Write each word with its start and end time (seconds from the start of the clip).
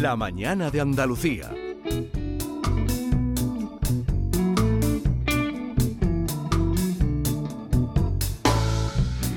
La 0.00 0.16
mañana 0.16 0.70
de 0.70 0.80
Andalucía. 0.80 1.52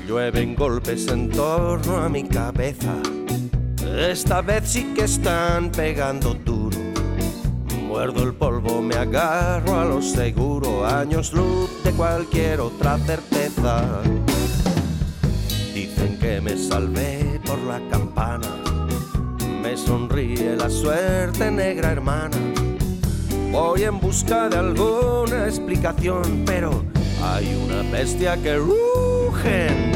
Llueven 0.08 0.54
golpes 0.54 1.06
en 1.08 1.28
torno 1.28 1.98
a 1.98 2.08
mi 2.08 2.24
cabeza. 2.24 2.94
Esta 3.94 4.40
vez 4.40 4.62
sí 4.64 4.94
que 4.94 5.04
están 5.04 5.70
pegando 5.70 6.32
duro. 6.32 6.78
Muerdo 7.86 8.22
el 8.22 8.32
polvo, 8.32 8.80
me 8.80 8.94
agarro 8.94 9.78
a 9.78 9.84
lo 9.84 10.00
seguro. 10.00 10.86
Años 10.86 11.34
luz 11.34 11.68
de 11.84 11.92
cualquier 11.92 12.60
otra 12.60 12.96
certeza. 13.00 14.00
Dicen 15.74 16.18
que 16.18 16.40
me 16.40 16.56
salvé 16.56 17.38
por 17.44 17.58
la 17.58 17.86
campana. 17.90 18.13
Me 19.64 19.78
sonríe 19.78 20.56
la 20.56 20.68
suerte, 20.68 21.50
negra 21.50 21.92
hermana. 21.92 22.36
Voy 23.50 23.84
en 23.84 23.98
busca 23.98 24.50
de 24.50 24.58
alguna 24.58 25.46
explicación, 25.46 26.42
pero 26.44 26.84
hay 27.22 27.58
una 27.64 27.80
bestia 27.90 28.36
que 28.36 28.56
ruge 28.56 29.93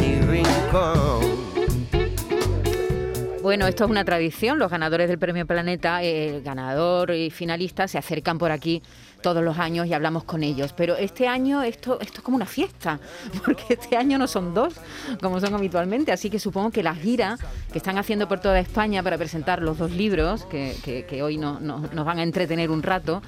Bueno, 3.48 3.66
esto 3.66 3.84
es 3.84 3.90
una 3.90 4.04
tradición. 4.04 4.58
Los 4.58 4.70
ganadores 4.70 5.08
del 5.08 5.18
Premio 5.18 5.46
Planeta, 5.46 6.02
el 6.02 6.42
ganador 6.42 7.12
y 7.12 7.30
finalista, 7.30 7.88
se 7.88 7.96
acercan 7.96 8.36
por 8.36 8.50
aquí 8.50 8.82
todos 9.22 9.42
los 9.42 9.56
años 9.58 9.86
y 9.86 9.94
hablamos 9.94 10.24
con 10.24 10.42
ellos. 10.42 10.74
Pero 10.74 10.98
este 10.98 11.26
año 11.26 11.62
esto, 11.62 11.98
esto 11.98 12.18
es 12.18 12.20
como 12.20 12.36
una 12.36 12.44
fiesta, 12.44 13.00
porque 13.46 13.64
este 13.70 13.96
año 13.96 14.18
no 14.18 14.26
son 14.26 14.52
dos, 14.52 14.74
como 15.22 15.40
son 15.40 15.54
habitualmente. 15.54 16.12
Así 16.12 16.28
que 16.28 16.38
supongo 16.38 16.70
que 16.70 16.82
la 16.82 16.94
gira 16.94 17.38
que 17.72 17.78
están 17.78 17.96
haciendo 17.96 18.28
por 18.28 18.38
toda 18.38 18.60
España 18.60 19.02
para 19.02 19.16
presentar 19.16 19.62
los 19.62 19.78
dos 19.78 19.92
libros, 19.92 20.44
que, 20.44 20.76
que, 21.08 21.22
hoy 21.22 21.38
no, 21.38 21.58
nos 21.58 22.04
van 22.04 22.18
a 22.18 22.24
entretener 22.24 22.70
un 22.70 22.82
rato, 22.82 23.22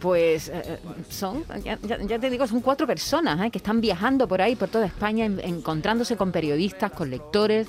pues 0.00 0.48
eh, 0.48 0.78
son, 1.10 1.44
ya, 1.62 1.76
te 2.18 2.30
digo, 2.30 2.46
son 2.46 2.62
cuatro 2.62 2.86
personas 2.86 3.38
eh, 3.44 3.50
que 3.50 3.58
están 3.58 3.82
viajando 3.82 4.26
por 4.26 4.40
ahí, 4.40 4.56
por 4.56 4.70
toda 4.70 4.86
España, 4.86 5.26
encontrándose 5.26 6.16
con 6.16 6.32
periodistas, 6.32 6.92
con 6.92 7.10
lectores 7.10 7.68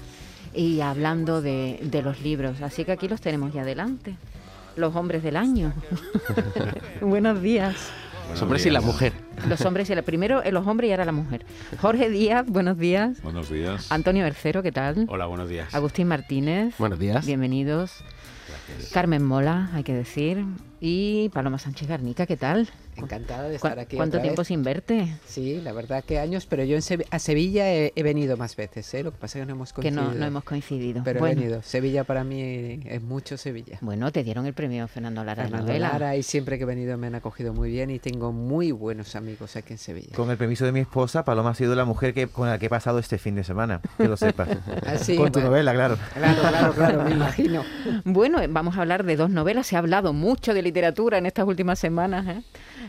y 0.53 0.81
hablando 0.81 1.41
de, 1.41 1.79
de 1.81 2.01
los 2.01 2.21
libros. 2.21 2.61
Así 2.61 2.85
que 2.85 2.91
aquí 2.91 3.07
los 3.07 3.21
tenemos 3.21 3.53
ya 3.53 3.61
adelante. 3.61 4.15
Los 4.75 4.95
hombres 4.95 5.23
del 5.23 5.35
año. 5.35 5.73
Buenos 7.01 7.41
días. 7.41 7.75
Los 8.31 8.41
hombres 8.41 8.65
y 8.65 8.69
la 8.69 8.81
mujer. 8.81 9.13
Los 9.47 9.61
hombres 9.65 9.89
y 9.89 9.95
la 9.95 10.01
primero 10.01 10.41
los 10.51 10.67
hombres 10.67 10.89
y 10.89 10.91
ahora 10.91 11.05
la 11.05 11.11
mujer. 11.11 11.45
Jorge 11.79 12.09
Díaz, 12.09 12.45
buenos 12.47 12.77
días. 12.77 13.21
Buenos 13.23 13.49
días. 13.49 13.91
Antonio 13.91 14.23
Bercero, 14.23 14.61
¿qué 14.61 14.71
tal? 14.71 15.05
Hola, 15.09 15.25
buenos 15.25 15.49
días. 15.49 15.73
Agustín 15.73 16.07
Martínez. 16.07 16.75
Buenos 16.77 16.99
días. 16.99 17.25
Bienvenidos. 17.25 18.03
Carmen 18.93 19.23
Mola, 19.23 19.69
hay 19.73 19.83
que 19.83 19.93
decir. 19.93 20.45
Y 20.83 21.29
Paloma 21.29 21.59
Sánchez 21.59 21.87
Garnica, 21.87 22.25
¿qué 22.25 22.37
tal? 22.37 22.67
Encantada 22.95 23.47
de 23.47 23.55
estar 23.55 23.77
aquí. 23.77 23.95
¿Cuánto 23.95 24.19
tiempo 24.19 24.43
sin 24.43 24.63
verte? 24.63 25.15
Sí, 25.27 25.61
la 25.61 25.73
verdad 25.73 26.03
que 26.03 26.17
años, 26.17 26.47
pero 26.47 26.63
yo 26.63 26.77
a 26.77 27.19
Sevilla 27.19 27.71
he, 27.71 27.93
venido 28.03 28.35
más 28.35 28.55
veces, 28.55 28.91
¿eh? 28.95 29.03
lo 29.03 29.11
que 29.11 29.17
pasa 29.17 29.37
es 29.37 29.43
que 29.43 29.45
no 29.45 29.53
hemos 29.53 29.73
coincidido. 29.73 30.11
Que 30.11 30.17
no, 30.17 30.25
hemos 30.25 30.43
coincidido. 30.43 31.03
Pero 31.03 31.25
he 31.25 31.35
venido. 31.35 31.61
Sevilla 31.61 32.03
para 32.03 32.23
mí 32.23 32.81
es 32.85 33.01
mucho 33.01 33.37
Sevilla. 33.37 33.77
Bueno, 33.81 34.11
te 34.11 34.23
dieron 34.23 34.47
el 34.47 34.53
premio 34.53 34.87
Fernando 34.87 35.23
Lara 35.23 35.43
Fernando 35.43 35.77
Lara 35.77 36.15
y 36.15 36.23
siempre 36.23 36.57
que 36.57 36.63
he 36.63 36.67
venido 36.67 36.97
me 36.97 37.07
han 37.07 37.15
acogido 37.15 37.53
muy 37.53 37.69
bien 37.69 37.91
y 37.91 37.99
tengo 37.99 38.31
muy 38.31 38.71
buenos 38.71 39.15
amigos 39.15 39.20
aquí 39.55 39.73
en 39.73 39.77
Sevilla. 39.77 40.15
Con 40.15 40.29
el 40.31 40.37
permiso 40.37 40.65
de 40.65 40.71
mi 40.71 40.79
esposa, 40.79 41.23
Paloma 41.23 41.51
ha 41.51 41.55
sido 41.55 41.75
la 41.75 41.85
mujer 41.85 42.13
que, 42.13 42.27
con 42.27 42.47
la 42.47 42.59
que 42.59 42.67
he 42.67 42.69
pasado 42.69 42.99
este 42.99 43.17
fin 43.17 43.35
de 43.35 43.43
semana, 43.43 43.81
que 43.97 44.07
lo 44.07 44.17
sepas. 44.17 44.49
Así, 44.85 45.15
con 45.15 45.31
tu 45.31 45.39
novela, 45.39 45.73
claro. 45.73 45.97
Claro, 46.13 46.41
claro, 46.41 46.73
claro, 46.73 47.03
me 47.03 47.11
imagino. 47.15 47.63
Bueno, 48.03 48.39
vamos 48.49 48.77
a 48.77 48.81
hablar 48.81 49.03
de 49.03 49.15
dos 49.15 49.29
novelas. 49.29 49.67
Se 49.67 49.75
ha 49.75 49.79
hablado 49.79 50.13
mucho 50.13 50.53
de 50.53 50.61
literatura 50.61 51.17
en 51.17 51.25
estas 51.25 51.45
últimas 51.45 51.79
semanas. 51.79 52.27
¿eh? 52.27 52.43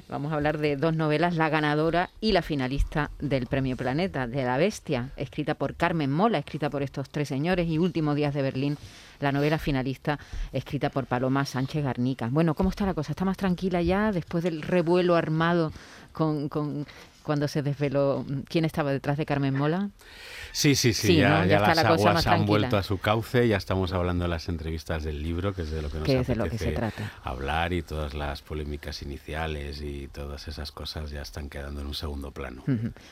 Vamos 0.08 0.32
a 0.32 0.34
hablar 0.34 0.58
de 0.58 0.76
dos 0.76 0.94
novelas, 0.94 1.36
la 1.36 1.48
ganadora 1.48 2.10
y 2.20 2.32
la 2.32 2.42
finalista 2.42 3.10
del 3.18 3.46
Premio 3.46 3.76
Planeta, 3.76 4.26
de 4.26 4.44
La 4.44 4.58
Bestia, 4.58 5.10
escrita 5.16 5.54
por 5.54 5.74
Carmen 5.74 6.12
Mola, 6.12 6.38
escrita 6.38 6.68
por 6.68 6.82
estos 6.82 7.08
tres 7.08 7.28
señores, 7.28 7.66
y 7.68 7.78
Últimos 7.78 8.14
Días 8.14 8.34
de 8.34 8.42
Berlín, 8.42 8.76
la 9.20 9.32
novela 9.32 9.58
finalista, 9.58 10.18
escrita 10.52 10.90
por 10.90 11.06
Paloma 11.06 11.46
Sánchez 11.46 11.82
Garnica. 11.84 12.28
Bueno, 12.30 12.54
¿cómo 12.54 12.68
está 12.68 12.84
la 12.84 12.92
cosa? 12.92 13.12
¿Está 13.12 13.24
más 13.24 13.38
tranquila 13.38 13.80
ya 13.80 14.12
después 14.12 14.44
del 14.44 14.60
revuelo 14.60 15.16
armado 15.16 15.72
con, 16.12 16.50
con 16.50 16.86
cuando 17.22 17.48
se 17.48 17.62
desveló 17.62 18.24
quién 18.48 18.64
estaba 18.64 18.92
detrás 18.92 19.16
de 19.16 19.26
Carmen 19.26 19.54
Mola? 19.54 19.90
Sí, 20.52 20.74
sí, 20.74 20.92
sí, 20.92 21.16
ya, 21.16 21.44
las 21.46 21.78
aguas 21.78 22.26
han 22.26 22.44
vuelto 22.44 22.76
a 22.76 22.82
su 22.82 22.98
cauce, 22.98 23.48
ya 23.48 23.56
estamos 23.56 23.92
hablando 23.92 24.24
de 24.24 24.28
las 24.28 24.48
entrevistas 24.48 25.02
del 25.02 25.22
libro, 25.22 25.54
que 25.54 25.62
es 25.62 25.70
de 25.70 25.80
lo 25.80 25.90
que 25.90 25.98
nos 25.98 26.08
apetece 26.08 26.36
lo 26.36 26.48
que 26.48 26.58
se 26.58 26.72
trata. 26.72 27.10
hablar 27.24 27.72
y 27.72 27.82
todas 27.82 28.14
las 28.14 28.42
polémicas 28.42 29.02
iniciales 29.02 29.80
y 29.80 30.08
todas 30.08 30.48
esas 30.48 30.72
cosas 30.72 31.10
ya 31.10 31.22
están 31.22 31.48
quedando 31.48 31.80
en 31.80 31.86
un 31.86 31.94
segundo 31.94 32.32
plano. 32.32 32.62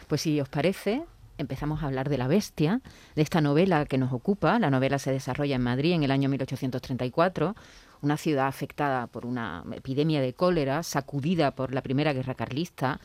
Pues 0.07 0.21
si 0.21 0.41
os 0.41 0.49
parece, 0.49 1.03
empezamos 1.39 1.83
a 1.83 1.87
hablar 1.87 2.09
de 2.09 2.19
La 2.19 2.29
Bestia, 2.29 2.81
de 3.15 3.23
esta 3.23 3.41
novela 3.41 3.87
que 3.87 3.99
nos 3.99 4.13
ocupa. 4.13 4.59
La 4.59 4.71
novela 4.71 4.99
se 4.99 5.11
desarrolla 5.11 5.57
en 5.57 5.63
Madrid 5.63 5.93
en 5.93 6.03
el 6.03 6.11
año 6.11 6.29
1834, 6.29 7.57
una 8.03 8.17
ciudad 8.17 8.47
afectada 8.47 9.07
por 9.07 9.27
una 9.27 9.65
epidemia 9.73 10.21
de 10.21 10.35
cólera, 10.35 10.83
sacudida 10.83 11.51
por 11.53 11.75
la 11.75 11.83
Primera 11.83 12.13
Guerra 12.13 12.35
Carlista, 12.35 13.01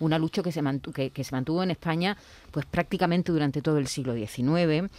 una 0.00 0.18
lucha 0.18 0.42
que 0.42 0.52
se, 0.52 0.62
mantuvo, 0.62 1.62
en 1.62 1.70
España 1.70 2.16
pues 2.50 2.66
prácticamente 2.66 3.32
durante 3.32 3.62
todo 3.62 3.78
el 3.78 3.86
siglo 3.86 4.14
XIX 4.14 4.90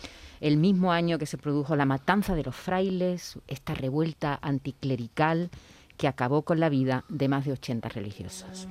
el 0.41 0.57
mismo 0.57 0.91
año 0.91 1.17
que 1.17 1.25
se 1.25 1.37
produjo 1.37 1.75
la 1.75 1.85
matanza 1.85 2.35
de 2.35 2.43
los 2.43 2.55
frailes, 2.55 3.37
esta 3.47 3.73
revuelta 3.73 4.39
anticlerical 4.41 5.49
que 5.97 6.07
acabó 6.07 6.43
con 6.43 6.59
la 6.59 6.69
vida 6.69 7.03
de 7.09 7.27
más 7.27 7.45
de 7.45 7.51
80 7.51 7.89
religiosos. 7.89 8.67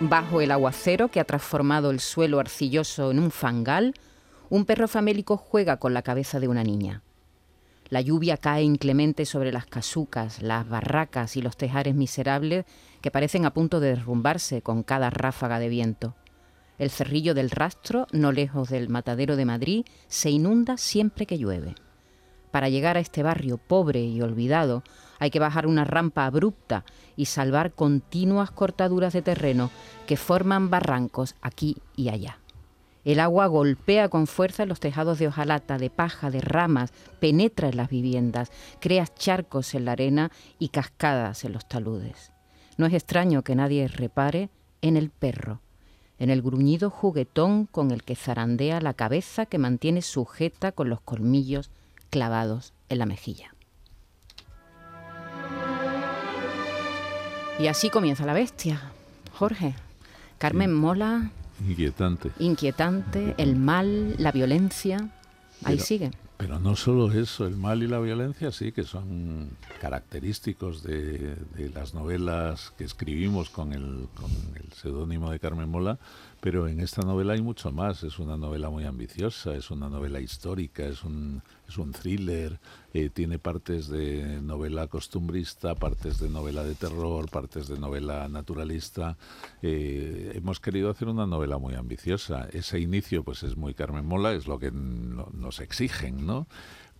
Bajo 0.00 0.40
el 0.40 0.52
aguacero 0.52 1.08
que 1.08 1.18
ha 1.18 1.24
transformado 1.24 1.90
el 1.90 1.98
suelo 1.98 2.38
arcilloso 2.38 3.10
en 3.10 3.18
un 3.18 3.32
fangal, 3.32 3.94
un 4.48 4.64
perro 4.64 4.86
famélico 4.86 5.36
juega 5.36 5.78
con 5.78 5.92
la 5.92 6.02
cabeza 6.02 6.38
de 6.38 6.46
una 6.46 6.62
niña. 6.62 7.02
La 7.90 8.02
lluvia 8.02 8.36
cae 8.36 8.62
inclemente 8.62 9.24
sobre 9.24 9.50
las 9.50 9.64
casucas, 9.64 10.42
las 10.42 10.68
barracas 10.68 11.36
y 11.36 11.42
los 11.42 11.56
tejares 11.56 11.94
miserables 11.94 12.66
que 13.00 13.10
parecen 13.10 13.46
a 13.46 13.54
punto 13.54 13.80
de 13.80 13.88
derrumbarse 13.88 14.60
con 14.60 14.82
cada 14.82 15.08
ráfaga 15.08 15.58
de 15.58 15.70
viento. 15.70 16.14
El 16.78 16.90
cerrillo 16.90 17.34
del 17.34 17.50
rastro, 17.50 18.06
no 18.12 18.30
lejos 18.30 18.68
del 18.68 18.88
matadero 18.88 19.36
de 19.36 19.46
Madrid, 19.46 19.84
se 20.06 20.30
inunda 20.30 20.76
siempre 20.76 21.26
que 21.26 21.38
llueve. 21.38 21.74
Para 22.50 22.68
llegar 22.68 22.96
a 22.96 23.00
este 23.00 23.22
barrio 23.22 23.58
pobre 23.58 24.02
y 24.02 24.20
olvidado 24.20 24.82
hay 25.18 25.30
que 25.30 25.40
bajar 25.40 25.66
una 25.66 25.84
rampa 25.84 26.26
abrupta 26.26 26.84
y 27.16 27.24
salvar 27.24 27.72
continuas 27.72 28.50
cortaduras 28.50 29.12
de 29.12 29.22
terreno 29.22 29.70
que 30.06 30.16
forman 30.16 30.70
barrancos 30.70 31.34
aquí 31.42 31.76
y 31.96 32.10
allá. 32.10 32.38
El 33.08 33.20
agua 33.20 33.46
golpea 33.46 34.10
con 34.10 34.26
fuerza 34.26 34.66
los 34.66 34.80
tejados 34.80 35.18
de 35.18 35.28
hojalata, 35.28 35.78
de 35.78 35.88
paja, 35.88 36.30
de 36.30 36.42
ramas, 36.42 36.92
penetra 37.20 37.70
en 37.70 37.78
las 37.78 37.88
viviendas, 37.88 38.52
crea 38.80 39.06
charcos 39.06 39.74
en 39.74 39.86
la 39.86 39.92
arena 39.92 40.30
y 40.58 40.68
cascadas 40.68 41.46
en 41.46 41.54
los 41.54 41.66
taludes. 41.66 42.32
No 42.76 42.84
es 42.84 42.92
extraño 42.92 43.42
que 43.42 43.54
nadie 43.54 43.88
repare 43.88 44.50
en 44.82 44.98
el 44.98 45.08
perro, 45.08 45.62
en 46.18 46.28
el 46.28 46.42
gruñido 46.42 46.90
juguetón 46.90 47.64
con 47.64 47.92
el 47.92 48.02
que 48.02 48.14
zarandea 48.14 48.78
la 48.82 48.92
cabeza 48.92 49.46
que 49.46 49.56
mantiene 49.56 50.02
sujeta 50.02 50.72
con 50.72 50.90
los 50.90 51.00
colmillos 51.00 51.70
clavados 52.10 52.74
en 52.90 52.98
la 52.98 53.06
mejilla. 53.06 53.54
Y 57.58 57.68
así 57.68 57.88
comienza 57.88 58.26
la 58.26 58.34
bestia. 58.34 58.92
Jorge, 59.32 59.74
Carmen 60.36 60.74
Mola 60.74 61.30
Inquietante. 61.66 62.30
Inquietante, 62.38 63.34
el 63.38 63.56
mal, 63.56 64.14
la 64.18 64.32
violencia. 64.32 65.08
Ahí 65.64 65.78
sigue. 65.78 66.10
Pero 66.38 66.60
no 66.60 66.76
solo 66.76 67.10
eso, 67.10 67.48
el 67.48 67.56
mal 67.56 67.82
y 67.82 67.88
la 67.88 67.98
violencia 67.98 68.52
sí 68.52 68.70
que 68.70 68.84
son 68.84 69.50
característicos 69.80 70.84
de, 70.84 71.36
las 71.74 71.94
novelas 71.94 72.72
que 72.78 72.84
escribimos 72.84 73.50
con 73.50 73.72
el, 73.72 74.06
con 74.14 74.30
el 74.54 74.72
seudónimo 74.72 75.32
de 75.32 75.40
Carmen 75.40 75.68
Mola, 75.68 75.98
pero 76.40 76.68
en 76.68 76.80
esta 76.80 77.02
novela 77.02 77.32
hay 77.32 77.42
mucho 77.42 77.72
más. 77.72 78.02
Es 78.04 78.18
una 78.18 78.36
novela 78.36 78.70
muy 78.70 78.84
ambiciosa, 78.84 79.54
es 79.54 79.70
una 79.70 79.88
novela 79.88 80.20
histórica, 80.20 80.84
es 80.84 81.02
un, 81.04 81.42
es 81.68 81.78
un 81.78 81.92
thriller, 81.92 82.60
eh, 82.94 83.10
tiene 83.10 83.38
partes 83.38 83.88
de 83.88 84.40
novela 84.40 84.86
costumbrista, 84.86 85.74
partes 85.74 86.20
de 86.20 86.28
novela 86.28 86.64
de 86.64 86.74
terror, 86.74 87.28
partes 87.28 87.68
de 87.68 87.78
novela 87.78 88.28
naturalista. 88.28 89.16
Eh, 89.62 90.32
hemos 90.34 90.60
querido 90.60 90.90
hacer 90.90 91.08
una 91.08 91.26
novela 91.26 91.58
muy 91.58 91.74
ambiciosa. 91.74 92.48
Ese 92.52 92.78
inicio 92.78 93.24
pues 93.24 93.42
es 93.42 93.56
muy 93.56 93.74
Carmen 93.74 94.06
Mola, 94.06 94.32
es 94.32 94.46
lo 94.46 94.58
que 94.58 94.70
nos 94.70 95.60
exigen, 95.60 96.26
¿no? 96.26 96.46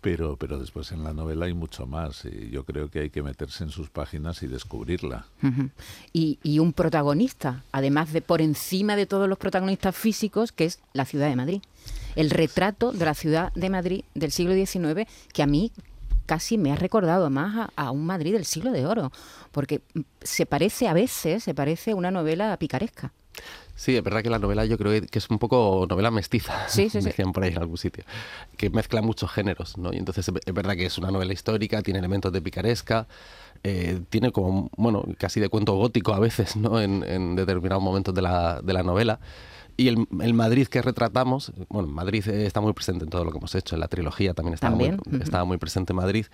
Pero, 0.01 0.37
pero 0.37 0.59
después 0.59 0.93
en 0.93 1.03
la 1.05 1.13
novela 1.13 1.47
hay 1.47 1.55
mucho 1.55 1.87
más. 1.87 2.25
Y 2.25 2.51
yo 2.51 2.65
creo 2.65 2.91
que 2.91 3.01
hay 3.01 3.11
que 3.11 3.23
meterse 3.23 3.65
en 3.65 3.71
sus 3.71 3.91
páginas 3.91 4.43
y 4.43 4.47
descubrirla. 4.47 5.27
y, 6.13 6.39
y, 6.43 6.59
un 6.59 6.73
protagonista, 6.73 7.65
además 7.73 8.13
de 8.13 8.23
por 8.23 8.41
encima 8.41 8.97
de 8.97 9.07
todos 9.07 9.29
los 9.29 9.39
protagonistas 9.39 9.97
físicos, 9.97 10.53
que 10.53 10.67
es 10.67 10.81
la 10.93 11.05
ciudad 11.05 11.29
de 11.29 11.37
Madrid. 11.37 11.63
El 12.17 12.31
retrato 12.31 12.93
de 12.93 13.05
la 13.05 13.15
ciudad 13.15 13.53
de 13.55 13.71
Madrid 13.71 14.05
del 14.15 14.33
siglo 14.33 14.55
XIX, 14.55 15.09
que 15.33 15.43
a 15.43 15.47
mí 15.47 15.73
casi 16.29 16.59
me 16.59 16.71
ha 16.71 16.77
recordado 16.77 17.31
más 17.31 17.71
a, 17.75 17.91
un 17.91 18.05
Madrid 18.05 18.35
del 18.35 18.45
siglo 18.45 18.71
de 18.71 18.85
oro, 18.85 19.11
porque 19.51 19.81
se 20.21 20.45
parece 20.45 20.87
a 20.87 20.93
veces, 20.93 21.43
se 21.43 21.55
parece 21.55 21.93
a 21.93 21.97
una 21.97 22.11
novela 22.11 22.55
picaresca. 22.59 23.13
Sí, 23.79 23.97
es 23.97 24.03
verdad 24.03 24.23
que 24.25 24.31
la 24.31 24.41
novela 24.41 24.65
yo 24.65 24.77
creo 24.77 25.01
que 25.09 25.19
es 25.21 25.31
un 25.31 25.39
poco 25.39 25.87
novela 25.89 26.11
mestiza, 26.11 26.69
sí, 26.69 26.91
sí, 26.91 27.01
decían 27.01 27.33
por 27.33 27.45
ahí 27.45 27.53
en 27.53 27.59
algún 27.59 27.77
sitio, 27.79 28.03
que 28.57 28.71
mezcla 28.71 29.03
muchos 29.03 29.31
géneros, 29.31 29.79
¿no? 29.79 29.93
Y 29.93 29.99
entonces 29.99 30.29
es 30.45 30.55
verdad 30.55 30.75
que 30.75 30.87
es 30.87 30.99
una 30.99 31.13
novela 31.13 31.33
histórica, 31.33 31.81
tiene 31.81 32.01
elementos 32.01 32.33
de 32.33 32.43
picaresca, 32.43 33.07
eh, 33.63 34.01
tiene 34.11 34.33
como, 34.33 34.69
bueno, 34.77 35.05
casi 35.17 35.39
de 35.39 35.49
cuento 35.49 35.75
gótico 35.75 36.13
a 36.13 36.19
veces, 36.19 36.57
¿no? 36.57 36.81
En, 36.81 37.37
determinados 37.37 37.83
momentos 37.83 38.13
de 38.15 38.23
la, 38.23 38.61
de 38.63 38.73
la 38.73 38.83
novela. 38.83 39.21
Y 39.77 39.87
el, 39.87 40.09
el, 40.23 40.35
Madrid 40.35 40.67
que 40.67 40.83
retratamos, 40.83 41.53
bueno, 41.69 41.87
Madrid 41.87 42.27
está 42.27 42.61
muy 42.61 42.73
presente 42.73 43.05
en 43.05 43.11
todo 43.11 43.25
lo 43.25 43.31
que 43.31 43.39
hemos 43.39 43.55
hecho, 43.55 43.77
en 43.77 43.81
la 43.81 43.87
trilogía 43.87 44.35
también 44.35 44.55
estaba, 44.55 44.75
Muy, 44.75 44.97
estaba 45.21 45.45
muy 45.45 45.57
presente 45.59 45.93
Madrid 45.93 46.27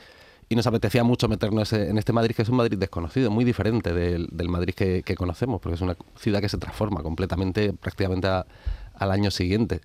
y 0.48 0.56
nos 0.56 0.66
apetecía 0.66 1.04
mucho 1.04 1.28
meternos 1.28 1.72
en 1.72 1.98
este 1.98 2.12
Madrid, 2.12 2.34
que 2.34 2.42
es 2.42 2.48
un 2.48 2.56
Madrid 2.56 2.78
desconocido, 2.78 3.30
muy 3.30 3.44
diferente 3.44 3.92
del, 3.92 4.28
Madrid 4.48 4.74
que, 4.74 5.14
conocemos, 5.16 5.60
porque 5.60 5.74
es 5.74 5.80
una 5.80 5.96
ciudad 6.16 6.40
que 6.40 6.48
se 6.48 6.58
transforma 6.58 7.02
completamente 7.02 7.72
prácticamente 7.72 8.28
al 8.28 9.10
año 9.10 9.30
siguiente. 9.30 9.80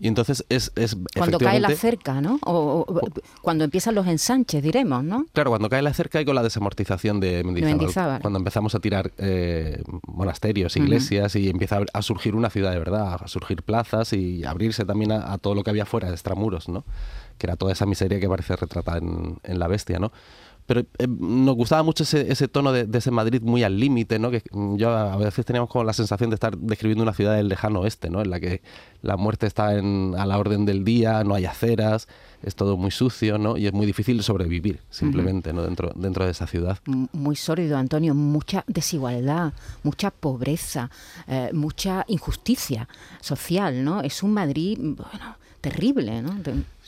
Y 0.00 0.08
entonces 0.08 0.46
es... 0.48 0.72
es 0.76 0.96
cuando 1.14 1.38
cae 1.38 1.60
la 1.60 1.68
cerca, 1.76 2.22
¿no? 2.22 2.38
O, 2.46 2.86
cuando 3.42 3.64
empiezan 3.64 3.94
los 3.94 4.06
ensanches, 4.06 4.62
diremos, 4.62 5.04
¿no? 5.04 5.26
Claro, 5.34 5.50
cuando 5.50 5.68
cae 5.68 5.82
la 5.82 5.92
cerca 5.92 6.20
y 6.22 6.24
con 6.24 6.34
la 6.34 6.42
desamortización 6.42 7.20
de 7.20 7.44
Mendizábal. 7.44 8.22
Cuando 8.22 8.38
empezamos 8.38 8.74
a 8.74 8.80
tirar 8.80 9.12
eh, 9.18 9.82
monasterios, 10.06 10.74
iglesias 10.78 11.36
y 11.36 11.50
empieza 11.50 11.80
a 11.92 12.02
surgir 12.02 12.34
una 12.34 12.48
ciudad 12.48 12.72
de 12.72 12.78
verdad, 12.78 13.18
a 13.20 13.28
surgir 13.28 13.62
plazas 13.62 14.14
y 14.14 14.42
abrirse 14.44 14.86
también 14.86 15.12
a, 15.12 15.36
todo 15.36 15.54
lo 15.54 15.62
que 15.62 15.68
había 15.68 15.84
fuera 15.84 16.08
extramuros, 16.08 16.70
¿no? 16.70 16.84
Que 17.40 17.46
era 17.46 17.56
toda 17.56 17.72
esa 17.72 17.86
miseria 17.86 18.20
que 18.20 18.28
parece 18.28 18.54
retratada 18.54 18.98
en, 18.98 19.38
en 19.42 19.58
La 19.58 19.66
Bestia, 19.66 19.98
¿no? 19.98 20.12
pero 20.70 20.82
eh, 20.98 21.08
nos 21.08 21.56
gustaba 21.56 21.82
mucho 21.82 22.04
ese, 22.04 22.30
ese 22.30 22.46
tono 22.46 22.70
de, 22.70 22.86
ese 22.96 23.10
Madrid 23.10 23.42
muy 23.42 23.64
al 23.64 23.80
límite, 23.80 24.20
¿no? 24.20 24.30
Que 24.30 24.40
yo 24.76 24.90
a 24.90 25.16
veces 25.16 25.44
teníamos 25.44 25.68
como 25.68 25.82
la 25.82 25.92
sensación 25.92 26.30
de 26.30 26.34
estar 26.34 26.56
describiendo 26.56 27.02
una 27.02 27.12
ciudad 27.12 27.34
del 27.34 27.48
lejano 27.48 27.80
oeste, 27.80 28.08
¿no? 28.08 28.22
En 28.22 28.30
la 28.30 28.38
que 28.38 28.62
la 29.02 29.16
muerte 29.16 29.48
está 29.48 29.76
en, 29.76 30.14
a 30.16 30.26
la 30.26 30.38
orden 30.38 30.66
del 30.66 30.84
día, 30.84 31.24
no 31.24 31.34
hay 31.34 31.44
aceras, 31.44 32.06
es 32.44 32.54
todo 32.54 32.76
muy 32.76 32.92
sucio, 32.92 33.36
¿no? 33.36 33.56
Y 33.56 33.66
es 33.66 33.72
muy 33.72 33.84
difícil 33.84 34.22
sobrevivir, 34.22 34.78
simplemente, 34.90 35.52
¿no? 35.52 35.62
Dentro, 35.62 35.90
dentro 35.96 36.24
de 36.24 36.30
esa 36.30 36.46
ciudad. 36.46 36.78
Muy 36.84 37.34
sólido, 37.34 37.76
Antonio. 37.76 38.14
Mucha 38.14 38.62
desigualdad, 38.68 39.52
mucha 39.82 40.12
pobreza, 40.12 40.88
eh, 41.26 41.50
mucha 41.52 42.04
injusticia 42.06 42.88
social, 43.20 43.82
¿no? 43.82 44.02
Es 44.02 44.22
un 44.22 44.34
Madrid, 44.34 44.78
bueno, 44.78 45.36
terrible, 45.60 46.22
¿no? 46.22 46.32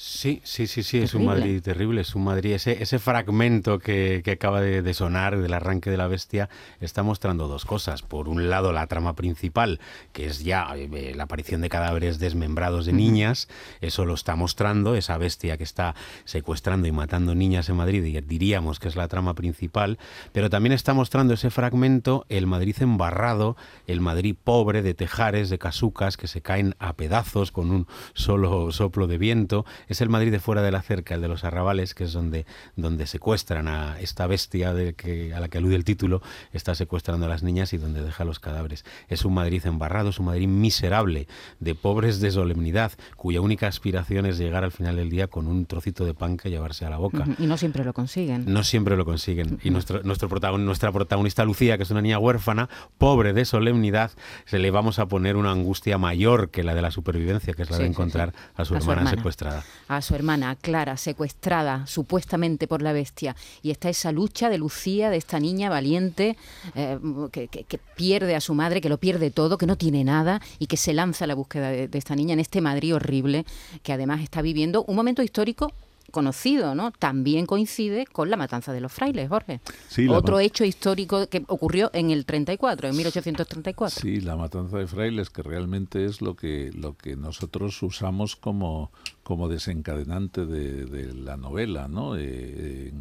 Sí, 0.04 0.40
sí, 0.42 0.66
sí, 0.66 0.82
sí, 0.82 0.98
es 0.98 1.14
un 1.14 1.26
Madrid 1.26 1.62
terrible, 1.62 2.00
es 2.00 2.16
un 2.16 2.24
Madrid, 2.24 2.54
ese, 2.54 2.82
ese 2.82 2.98
fragmento 2.98 3.78
que, 3.78 4.22
que 4.24 4.32
acaba 4.32 4.60
de, 4.60 4.94
sonar 4.94 5.38
del 5.38 5.54
arranque 5.54 5.92
de 5.92 5.96
la 5.96 6.08
bestia 6.08 6.48
está 6.80 7.04
mostrando 7.04 7.46
dos 7.46 7.64
cosas. 7.64 8.02
Por 8.02 8.28
un 8.28 8.50
lado, 8.50 8.72
la 8.72 8.88
trama 8.88 9.14
principal, 9.14 9.78
que 10.12 10.26
es 10.26 10.42
ya 10.42 10.66
eh, 10.74 11.12
la 11.14 11.22
aparición 11.22 11.60
de 11.60 11.68
cadáveres 11.68 12.18
desmembrados 12.18 12.84
de 12.84 12.92
niñas, 12.92 13.46
eso 13.80 14.04
lo 14.04 14.14
está 14.14 14.34
mostrando, 14.34 14.96
esa 14.96 15.16
bestia 15.18 15.56
que 15.56 15.62
está 15.62 15.94
secuestrando 16.24 16.88
y 16.88 16.92
matando 16.92 17.36
niñas 17.36 17.68
en 17.68 17.76
Madrid, 17.76 18.02
y 18.04 18.20
diríamos 18.22 18.80
que 18.80 18.88
es 18.88 18.96
la 18.96 19.06
trama 19.06 19.34
principal, 19.34 20.00
pero 20.32 20.50
también 20.50 20.72
está 20.72 20.94
mostrando 20.94 21.34
ese 21.34 21.50
fragmento, 21.50 22.26
el 22.28 22.48
Madrid 22.48 22.74
embarrado, 22.80 23.56
el 23.86 24.00
Madrid 24.00 24.34
pobre 24.42 24.82
de 24.82 24.94
tejares, 24.94 25.48
de 25.48 25.58
casucas 25.58 26.16
que 26.16 26.26
se 26.26 26.40
caen 26.40 26.74
a 26.80 26.94
pedazos 26.94 27.52
con 27.52 27.70
un 27.70 27.86
solo 28.14 28.72
soplo 28.72 29.06
de 29.06 29.18
viento 29.18 29.64
es 29.92 30.00
el 30.00 30.08
Madrid 30.08 30.32
de 30.32 30.40
fuera 30.40 30.62
de 30.62 30.70
la 30.70 30.82
cerca, 30.82 31.14
el 31.14 31.22
de 31.22 31.28
los 31.28 31.44
arrabales, 31.44 31.94
que 31.94 32.04
es 32.04 32.12
donde, 32.12 32.44
donde 32.76 33.06
secuestran 33.06 33.68
a 33.68 33.98
esta 34.00 34.26
bestia 34.26 34.74
de 34.74 34.94
que, 34.94 35.32
a 35.34 35.40
la 35.40 35.48
que 35.48 35.58
alude 35.58 35.76
el 35.76 35.84
título, 35.84 36.22
está 36.52 36.74
secuestrando 36.74 37.26
a 37.26 37.28
las 37.28 37.42
niñas 37.42 37.72
y 37.72 37.78
donde 37.78 38.02
deja 38.02 38.24
los 38.24 38.40
cadáveres. 38.40 38.84
Es 39.08 39.24
un 39.24 39.34
Madrid 39.34 39.64
embarrado, 39.64 40.10
es 40.10 40.18
un 40.18 40.26
Madrid 40.26 40.48
miserable, 40.48 41.28
de 41.60 41.74
pobres 41.74 42.20
de 42.20 42.30
solemnidad, 42.30 42.92
cuya 43.16 43.40
única 43.40 43.68
aspiración 43.68 44.26
es 44.26 44.38
llegar 44.38 44.64
al 44.64 44.72
final 44.72 44.96
del 44.96 45.10
día 45.10 45.28
con 45.28 45.46
un 45.46 45.66
trocito 45.66 46.04
de 46.04 46.14
pan 46.14 46.36
que 46.36 46.50
llevarse 46.50 46.84
a 46.84 46.90
la 46.90 46.98
boca. 46.98 47.24
Y 47.38 47.46
no 47.46 47.56
siempre 47.56 47.84
lo 47.84 47.92
consiguen. 47.92 48.44
No 48.52 48.64
siempre 48.64 48.96
lo 48.96 49.04
consiguen. 49.04 49.58
Y 49.62 49.70
nuestro, 49.70 50.02
nuestro 50.02 50.28
nuestra 50.58 50.92
protagonista 50.92 51.44
Lucía, 51.44 51.76
que 51.76 51.84
es 51.84 51.90
una 51.90 52.02
niña 52.02 52.18
huérfana, 52.18 52.68
pobre 52.98 53.32
de 53.32 53.44
solemnidad, 53.44 54.10
se 54.44 54.58
le 54.58 54.70
vamos 54.70 54.98
a 54.98 55.06
poner 55.06 55.36
una 55.36 55.52
angustia 55.52 55.98
mayor 55.98 56.50
que 56.50 56.64
la 56.64 56.74
de 56.74 56.82
la 56.82 56.90
supervivencia, 56.90 57.54
que 57.54 57.62
es 57.62 57.70
la 57.70 57.78
de 57.78 57.86
encontrar 57.86 58.32
a 58.54 58.64
su 58.64 58.74
hermana 58.74 59.08
secuestrada 59.08 59.62
a 59.88 60.02
su 60.02 60.14
hermana 60.14 60.56
Clara, 60.56 60.96
secuestrada 60.96 61.86
supuestamente 61.86 62.66
por 62.66 62.82
la 62.82 62.92
bestia. 62.92 63.36
Y 63.62 63.70
está 63.70 63.88
esa 63.88 64.12
lucha 64.12 64.48
de 64.48 64.58
Lucía, 64.58 65.10
de 65.10 65.16
esta 65.16 65.40
niña 65.40 65.70
valiente, 65.70 66.36
eh, 66.74 66.98
que, 67.30 67.80
pierde 67.96 68.34
a 68.34 68.40
su 68.40 68.54
madre, 68.54 68.80
que 68.80 68.88
lo 68.88 68.98
pierde 68.98 69.30
todo, 69.30 69.58
que 69.58 69.66
no 69.66 69.76
tiene 69.76 70.04
nada 70.04 70.40
y 70.58 70.66
que 70.66 70.76
se 70.76 70.92
lanza 70.92 71.24
a 71.24 71.28
la 71.28 71.34
búsqueda 71.34 71.70
de 71.70 71.98
esta 71.98 72.16
niña 72.16 72.32
en 72.32 72.40
este 72.40 72.60
Madrid 72.60 72.94
horrible, 72.94 73.44
que 73.82 73.92
además 73.92 74.20
está 74.22 74.42
viviendo 74.42 74.84
un 74.84 74.96
momento 74.96 75.22
histórico 75.22 75.72
conocido, 76.12 76.76
¿no? 76.76 76.92
También 76.92 77.46
coincide 77.46 78.06
con 78.06 78.30
la 78.30 78.36
matanza 78.36 78.72
de 78.72 78.80
los 78.80 78.92
frailes, 78.92 79.28
Jorge. 79.28 79.60
Otro 80.08 80.38
hecho 80.38 80.64
histórico 80.64 81.26
que 81.26 81.42
ocurrió 81.48 81.90
en 81.92 82.10
el 82.10 82.24
34, 82.24 82.88
en 82.88 82.96
1834. 82.96 84.00
Sí, 84.00 84.20
la 84.20 84.36
matanza 84.36 84.78
de 84.78 84.86
frailes, 84.86 85.30
que 85.30 85.42
realmente 85.42 86.04
es 86.04 86.20
lo 86.20 86.36
que, 86.36 86.70
lo 86.74 86.96
que 86.96 87.16
nosotros 87.16 87.82
usamos 87.82 88.36
como, 88.36 88.92
como 89.22 89.48
desencadenante 89.48 90.46
de, 90.46 91.14
la 91.14 91.36
novela, 91.36 91.88
¿no? 91.88 92.16
Eh, 92.16 92.92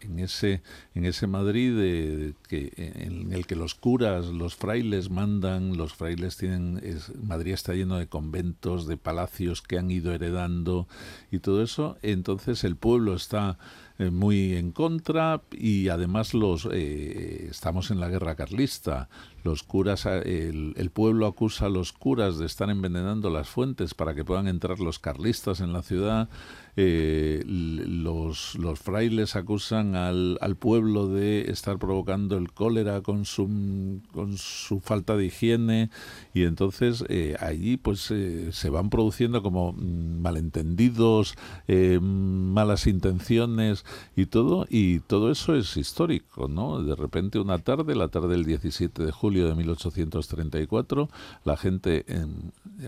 en, 0.00 0.18
ese, 0.18 0.62
en 0.94 1.04
ese 1.04 1.26
Madrid 1.26 2.34
que, 2.48 2.72
en 2.76 3.32
el 3.32 3.46
que 3.46 3.56
los 3.56 3.74
curas, 3.74 4.26
los 4.26 4.54
frailes 4.54 5.10
mandan, 5.10 5.76
los 5.76 5.94
frailes 5.94 6.36
tienen, 6.36 6.80
Madrid 7.22 7.52
está 7.52 7.74
lleno 7.74 7.98
de 7.98 8.06
conventos, 8.06 8.86
de 8.86 8.96
palacios 8.96 9.62
que 9.62 9.78
han 9.78 9.90
ido 9.90 10.12
heredando 10.12 10.86
y 11.30 11.38
todo 11.40 11.62
eso, 11.62 11.96
entonces 12.02 12.62
el 12.64 12.76
pueblo 12.76 13.14
está 13.14 13.58
eh, 13.96 14.10
muy 14.10 14.54
en 14.54 14.72
contra 14.72 15.42
y 15.52 15.88
además 15.88 16.34
los 16.34 16.68
eh, 16.72 17.46
estamos 17.48 17.92
en 17.92 18.00
la 18.00 18.08
guerra 18.08 18.34
carlista. 18.34 19.08
Los 19.44 19.62
curas, 19.62 20.06
el, 20.06 20.72
el, 20.76 20.90
pueblo 20.90 21.26
acusa 21.26 21.66
a 21.66 21.68
los 21.68 21.92
curas 21.92 22.38
de 22.38 22.46
estar 22.46 22.70
envenenando 22.70 23.30
las 23.30 23.48
fuentes 23.48 23.94
para 23.94 24.14
que 24.14 24.24
puedan 24.24 24.48
entrar 24.48 24.80
los 24.80 24.98
carlistas 24.98 25.60
en 25.60 25.72
la 25.72 25.82
ciudad 25.82 26.28
eh, 26.76 27.44
los, 27.46 28.56
los, 28.56 28.80
frailes 28.80 29.36
acusan 29.36 29.94
al, 29.94 30.38
al, 30.40 30.56
pueblo 30.56 31.06
de 31.06 31.42
estar 31.42 31.78
provocando 31.78 32.36
el 32.36 32.50
cólera 32.50 33.00
con 33.00 33.26
su, 33.26 34.00
con 34.10 34.36
su 34.38 34.80
falta 34.80 35.16
de 35.16 35.26
higiene 35.26 35.90
y 36.32 36.42
entonces 36.42 37.04
eh, 37.08 37.36
allí 37.38 37.76
pues 37.76 38.10
eh, 38.10 38.48
se 38.50 38.70
van 38.70 38.90
produciendo 38.90 39.40
como 39.40 39.72
mm, 39.72 40.20
malentendidos, 40.20 41.36
malas 41.68 42.88
intenciones 42.88 43.84
y 44.16 44.26
todo 44.26 44.66
y 44.68 44.98
todo 44.98 45.30
eso 45.30 45.54
es 45.54 45.76
histórico, 45.76 46.48
¿no? 46.48 46.82
De 46.82 46.96
repente 46.96 47.38
una 47.38 47.58
tarde, 47.58 47.94
la 47.94 48.08
tarde 48.08 48.30
del 48.30 48.46
17 48.46 49.04
de 49.04 49.12
julio 49.12 49.33
de 49.42 49.54
1834, 49.54 51.08
la 51.44 51.56
gente 51.56 52.04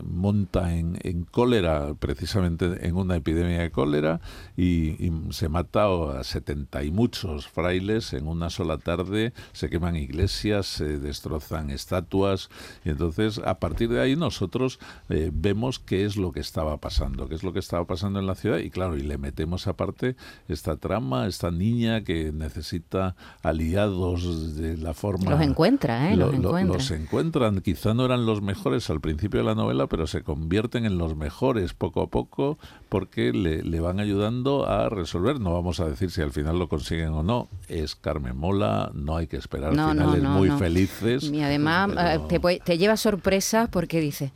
monta 0.03 0.75
en, 0.75 0.99
en 1.03 1.25
cólera 1.25 1.95
precisamente 1.99 2.87
en 2.87 2.97
una 2.97 3.17
epidemia 3.17 3.61
de 3.61 3.71
cólera 3.71 4.21
y, 4.57 4.97
se 5.31 5.49
mata 5.49 5.87
a 6.19 6.25
setenta 6.25 6.83
y 6.83 6.91
muchos 6.91 7.47
frailes 7.47 8.13
en 8.13 8.27
una 8.27 8.51
sola 8.51 8.79
tarde, 8.79 9.33
se 9.53 9.69
queman 9.69 9.97
iglesias, 9.97 10.67
se 10.67 10.99
destrozan 10.99 11.71
estatuas 11.71 12.49
y 12.85 12.91
entonces 12.91 13.41
a 13.45 13.59
partir 13.59 13.91
de 13.91 14.01
ahí 14.01 14.17
nosotros 14.17 14.79
eh, 15.09 15.31
vemos 15.33 15.79
qué 15.79 16.05
es 16.05 16.17
lo 16.17 16.33
que 16.33 16.41
estaba 16.41 16.79
pasando, 16.79 17.29
qué 17.29 17.35
es 17.35 17.43
lo 17.43 17.53
que 17.53 17.59
estaba 17.59 17.85
pasando 17.85 18.19
en 18.19 18.27
la 18.27 18.35
ciudad 18.35 18.59
y 18.59 18.71
claro, 18.71 18.97
y 18.97 19.03
le 19.03 19.19
metemos 19.19 19.67
aparte 19.67 20.17
esta 20.49 20.77
trama, 20.77 21.27
esta 21.27 21.51
niña 21.51 22.05
que 22.05 22.33
necesita 22.33 23.17
aliados 23.43 24.57
de 24.57 24.77
la 24.77 24.95
forma... 24.95 25.31
Los 25.31 25.41
encuentra, 25.41 26.13
¿eh? 26.13 26.17
los, 26.17 26.36
los 26.43 26.91
encuentran, 26.91 27.61
quizá 27.61 27.95
no 27.95 28.05
eran 28.05 28.27
los 28.27 28.43
mejores 28.43 28.89
al 28.91 29.01
principio 29.01 29.41
de 29.41 29.47
la 29.47 29.55
novela, 29.55 29.87
pero 29.87 30.07
se 30.07 30.23
convierten 30.23 30.85
en 30.85 30.99
los 30.99 31.17
mejores 31.17 31.75
poco 31.75 32.03
a 32.03 32.07
poco 32.09 32.59
porque 32.89 33.33
le, 33.33 33.63
le 33.63 33.81
van 33.81 34.01
ayudando 34.01 34.69
a 34.69 34.89
resolver. 34.89 35.41
No 35.41 35.53
vamos 35.53 35.81
a 35.81 35.89
decir 35.89 36.11
si 36.11 36.23
al 36.23 36.33
final 36.33 36.59
lo 36.59 36.69
consiguen 36.69 37.09
o 37.09 37.23
no. 37.23 37.49
Es 37.69 37.95
Carmen 37.95 38.37
Mola, 38.37 38.91
no 38.95 39.17
hay 39.17 39.27
que 39.27 39.37
esperar 39.37 39.73
finales 39.73 40.23
muy 40.23 40.51
felices. 40.51 41.25
Y 41.25 41.43
además 41.43 41.91
eh, 41.99 42.21
te, 42.29 42.61
te 42.61 42.79
lleva 42.79 42.97
sorpresa 42.97 43.69
porque 43.71 44.01
dice 44.01 44.33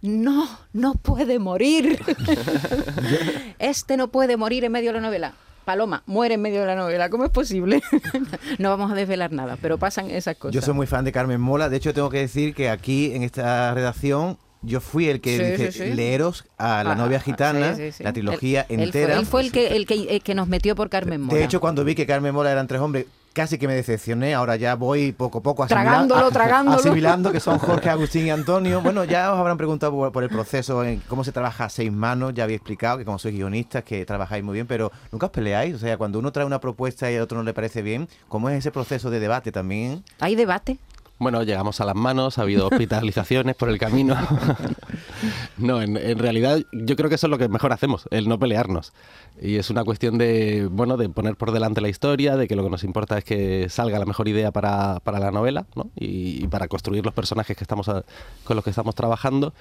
no, 0.00 0.48
no 0.72 0.94
puede 0.94 1.38
morir. 1.38 1.98
este 3.58 3.96
no 3.96 4.08
puede 4.08 4.36
morir 4.36 4.64
en 4.64 4.72
medio 4.72 4.90
de 4.90 5.00
la 5.00 5.06
novela. 5.06 5.34
Paloma 5.68 6.02
muere 6.06 6.36
en 6.36 6.40
medio 6.40 6.60
de 6.60 6.66
la 6.66 6.74
novela. 6.74 7.10
¿Cómo 7.10 7.26
es 7.26 7.30
posible? 7.30 7.82
no 8.58 8.70
vamos 8.70 8.90
a 8.90 8.94
desvelar 8.94 9.32
nada, 9.32 9.58
pero 9.60 9.76
pasan 9.76 10.10
esas 10.10 10.34
cosas. 10.38 10.54
Yo 10.54 10.62
soy 10.62 10.72
muy 10.72 10.86
fan 10.86 11.04
de 11.04 11.12
Carmen 11.12 11.42
Mola. 11.42 11.68
De 11.68 11.76
hecho, 11.76 11.92
tengo 11.92 12.08
que 12.08 12.20
decir 12.20 12.54
que 12.54 12.70
aquí 12.70 13.12
en 13.12 13.22
esta 13.22 13.74
redacción 13.74 14.38
yo 14.62 14.80
fui 14.80 15.10
el 15.10 15.20
que 15.20 15.58
dice 15.58 15.94
leeros 15.94 16.46
a 16.56 16.82
la 16.84 16.92
ah, 16.92 16.94
novia 16.94 17.20
gitana, 17.20 17.76
la 17.98 18.12
trilogía 18.14 18.64
entera. 18.70 19.18
Él 19.18 19.26
fue, 19.26 19.42
el, 19.42 19.52
que, 19.52 19.76
el, 19.76 19.84
que, 20.22 20.34
nos 20.34 20.48
metió 20.48 20.74
por 20.74 20.88
Carmen 20.88 21.20
Mola. 21.20 21.38
De 21.38 21.44
hecho, 21.44 21.60
cuando 21.60 21.84
vi 21.84 21.94
que 21.94 22.06
Carmen 22.06 22.32
Mola 22.32 22.50
eran 22.50 22.66
tres 22.66 22.80
hombres, 22.80 23.04
casi 23.38 23.56
que 23.56 23.68
me 23.68 23.74
decepcioné. 23.74 24.34
Ahora 24.34 24.56
ya 24.56 24.74
voy 24.74 25.12
poco 25.12 25.38
a 25.38 25.42
poco 25.42 25.62
asimilando, 25.62 26.16
asimilando 26.16 27.30
que 27.30 27.38
son 27.38 27.58
Jorge, 27.60 27.88
Agustín 27.88 28.26
y 28.26 28.30
Antonio. 28.30 28.80
Bueno, 28.80 29.04
ya 29.04 29.32
os 29.32 29.38
habrán 29.38 29.56
preguntado 29.56 30.10
por, 30.10 30.24
el 30.24 30.28
proceso, 30.28 30.82
en 30.82 30.98
cómo 31.06 31.22
se 31.22 31.30
trabaja 31.30 31.66
a 31.66 31.68
seis 31.68 31.92
manos. 31.92 32.34
Ya 32.34 32.42
había 32.42 32.56
explicado 32.56 32.98
que 32.98 33.04
como 33.04 33.20
sois 33.20 33.36
guionistas, 33.36 33.84
que 33.84 34.04
trabajáis 34.04 34.42
muy 34.42 34.54
bien, 34.54 34.66
pero 34.66 34.90
nunca 35.12 35.26
os 35.26 35.32
peleáis. 35.32 35.72
O 35.76 35.78
sea, 35.78 35.96
cuando 35.96 36.18
uno 36.18 36.32
trae 36.32 36.46
una 36.46 36.60
propuesta 36.60 37.12
y 37.12 37.16
a 37.16 37.22
otro 37.22 37.38
no 37.38 37.44
le 37.44 37.54
parece 37.54 37.80
bien, 37.80 38.08
¿cómo 38.26 38.50
es 38.50 38.58
ese 38.58 38.72
proceso 38.72 39.08
de 39.08 39.20
debate 39.20 39.52
también? 39.52 40.02
¿Hay 40.18 40.34
debate? 40.34 40.78
Bueno, 41.18 41.42
llegamos 41.42 41.80
a 41.80 41.84
las 41.84 41.96
manos, 41.96 42.38
ha 42.38 42.42
habido 42.42 42.68
hospitalizaciones 42.68 43.56
por 43.56 43.68
el 43.70 43.78
camino. 43.78 44.16
no, 45.58 45.82
en, 45.82 46.18
realidad 46.18 46.60
yo 46.72 46.94
creo 46.94 47.08
que 47.08 47.16
eso 47.16 47.26
es 47.26 47.30
lo 47.30 47.38
que 47.38 47.48
mejor 47.48 47.72
hacemos, 47.72 48.06
el 48.12 48.28
no 48.28 48.38
pelearnos. 48.38 48.92
Y 49.40 49.56
es 49.56 49.68
una 49.68 49.82
cuestión 49.82 50.16
de, 50.16 50.68
bueno, 50.70 50.96
de 50.96 51.08
poner 51.08 51.34
por 51.34 51.50
delante 51.50 51.80
la 51.80 51.88
historia, 51.88 52.36
de 52.36 52.46
que 52.46 52.54
lo 52.54 52.62
que 52.62 52.70
nos 52.70 52.84
importa 52.84 53.18
es 53.18 53.24
que 53.24 53.68
salga 53.68 53.98
la 53.98 54.06
mejor 54.06 54.28
idea 54.28 54.52
para, 54.52 55.00
la 55.04 55.30
novela 55.32 55.66
¿no? 55.74 55.90
y, 55.96 56.46
para 56.46 56.68
construir 56.68 57.04
los 57.04 57.14
personajes 57.14 57.56
que 57.56 57.64
estamos 57.64 57.86
con 58.44 58.54
los 58.54 58.62
que 58.62 58.70
estamos 58.70 58.94
trabajando. 58.94 59.54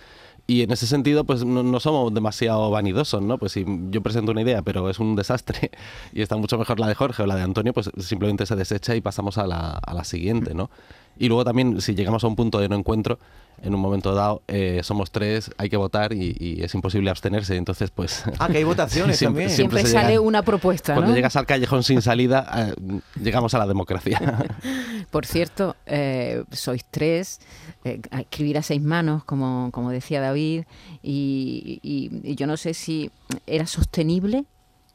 Y 0.45 0.61
en 0.61 0.71
ese 0.71 0.85
sentido, 0.85 1.25
pues 1.25 1.43
no, 1.43 1.79
somos 1.79 2.13
demasiado 2.13 2.69
vanidosos, 2.69 3.21
¿no? 3.21 3.37
Pues 3.37 3.51
si 3.51 3.65
yo 3.89 4.01
presento 4.01 4.31
una 4.31 4.41
idea, 4.41 4.61
pero 4.61 4.89
es 4.89 4.99
un 4.99 5.15
desastre 5.15 5.71
y 6.13 6.21
está 6.21 6.37
mucho 6.37 6.57
mejor 6.57 6.79
la 6.79 6.87
de 6.87 6.95
Jorge 6.95 7.23
o 7.23 7.25
la 7.25 7.35
de 7.35 7.41
Antonio, 7.41 7.73
pues 7.73 7.89
simplemente 7.97 8.45
se 8.45 8.55
desecha 8.55 8.95
y 8.95 9.01
pasamos 9.01 9.39
a 9.39 9.47
la, 9.47 9.71
a 9.71 9.93
la 9.93 10.03
siguiente, 10.03 10.53
¿no? 10.53 10.69
Y 11.19 11.27
luego 11.27 11.43
también, 11.43 11.81
si 11.81 11.95
llegamos 11.95 12.23
a 12.23 12.27
un 12.27 12.35
punto 12.35 12.59
de 12.59 12.69
no 12.69 12.75
encuentro, 12.75 13.19
en 13.61 13.73
un 13.73 13.81
momento 13.81 14.13
dado 14.13 14.43
eh, 14.47 14.81
somos 14.83 15.09
tres, 15.11 15.49
hay 15.57 15.69
que 15.69 15.77
votar 15.77 16.13
y, 16.13 16.59
es 16.61 16.73
imposible 16.75 17.09
abstenerse. 17.09 17.55
Entonces, 17.55 17.91
pues. 17.91 18.23
Ah, 18.39 18.47
que 18.47 18.57
hay 18.57 18.63
votaciones 18.63 19.19
también. 19.21 19.49
Siempre, 19.49 19.85
sale 19.85 20.19
una 20.19 20.43
propuesta. 20.43 20.93
Cuando 20.93 21.13
llegas 21.13 21.35
al 21.35 21.45
callejón 21.45 21.83
sin 21.83 22.01
salida, 22.01 22.47
eh, 22.55 22.99
llegamos 23.21 23.53
a 23.53 23.59
la 23.59 23.67
democracia. 23.67 24.47
Por 25.11 25.25
cierto, 25.25 25.75
eh, 25.85 26.43
sois 26.51 26.85
tres, 26.89 27.39
escribir 27.83 28.57
a 28.57 28.61
seis 28.61 28.81
manos, 28.81 29.23
como, 29.23 29.69
como 29.71 29.91
decía 29.91 30.21
David, 30.21 30.63
y 31.01 32.35
yo 32.35 32.47
no 32.47 32.57
sé 32.57 32.73
si 32.73 33.09
era 33.45 33.65
sostenible 33.65 34.45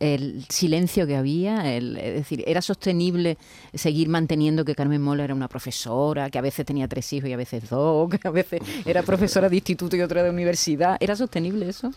el 0.03 0.45
silencio 0.49 1.07
que 1.07 1.15
había, 1.15 1.77
el, 1.77 1.97
es 1.97 2.15
decir, 2.15 2.43
era 2.45 2.61
sostenible 2.61 3.39
seguir 3.73 4.09
manteniendo 4.09 4.65
que 4.65 4.75
Carmen 4.75 5.01
Mola 5.01 5.23
era 5.23 5.33
una 5.33 5.47
profesora, 5.47 6.29
que 6.29 6.39
a 6.39 6.41
veces 6.41 6.67
tenía 6.67 6.89
tres 6.89 7.13
hijos 7.13 7.31
y 7.31 7.33
a 7.33 7.37
veces 7.37 7.71
dos, 7.71 8.11
que 8.21 8.27
a 8.27 8.33
veces 8.33 8.61
era 8.85 9.03
profesora 9.05 9.49
de 9.49 9.57
instituto 9.57 9.95
y 9.95 10.01
otra 10.01 10.25
de 10.25 10.31
universidad. 10.31 10.97
¿Era 10.99 11.15
sostenible 11.15 11.69
eso? 11.69 11.93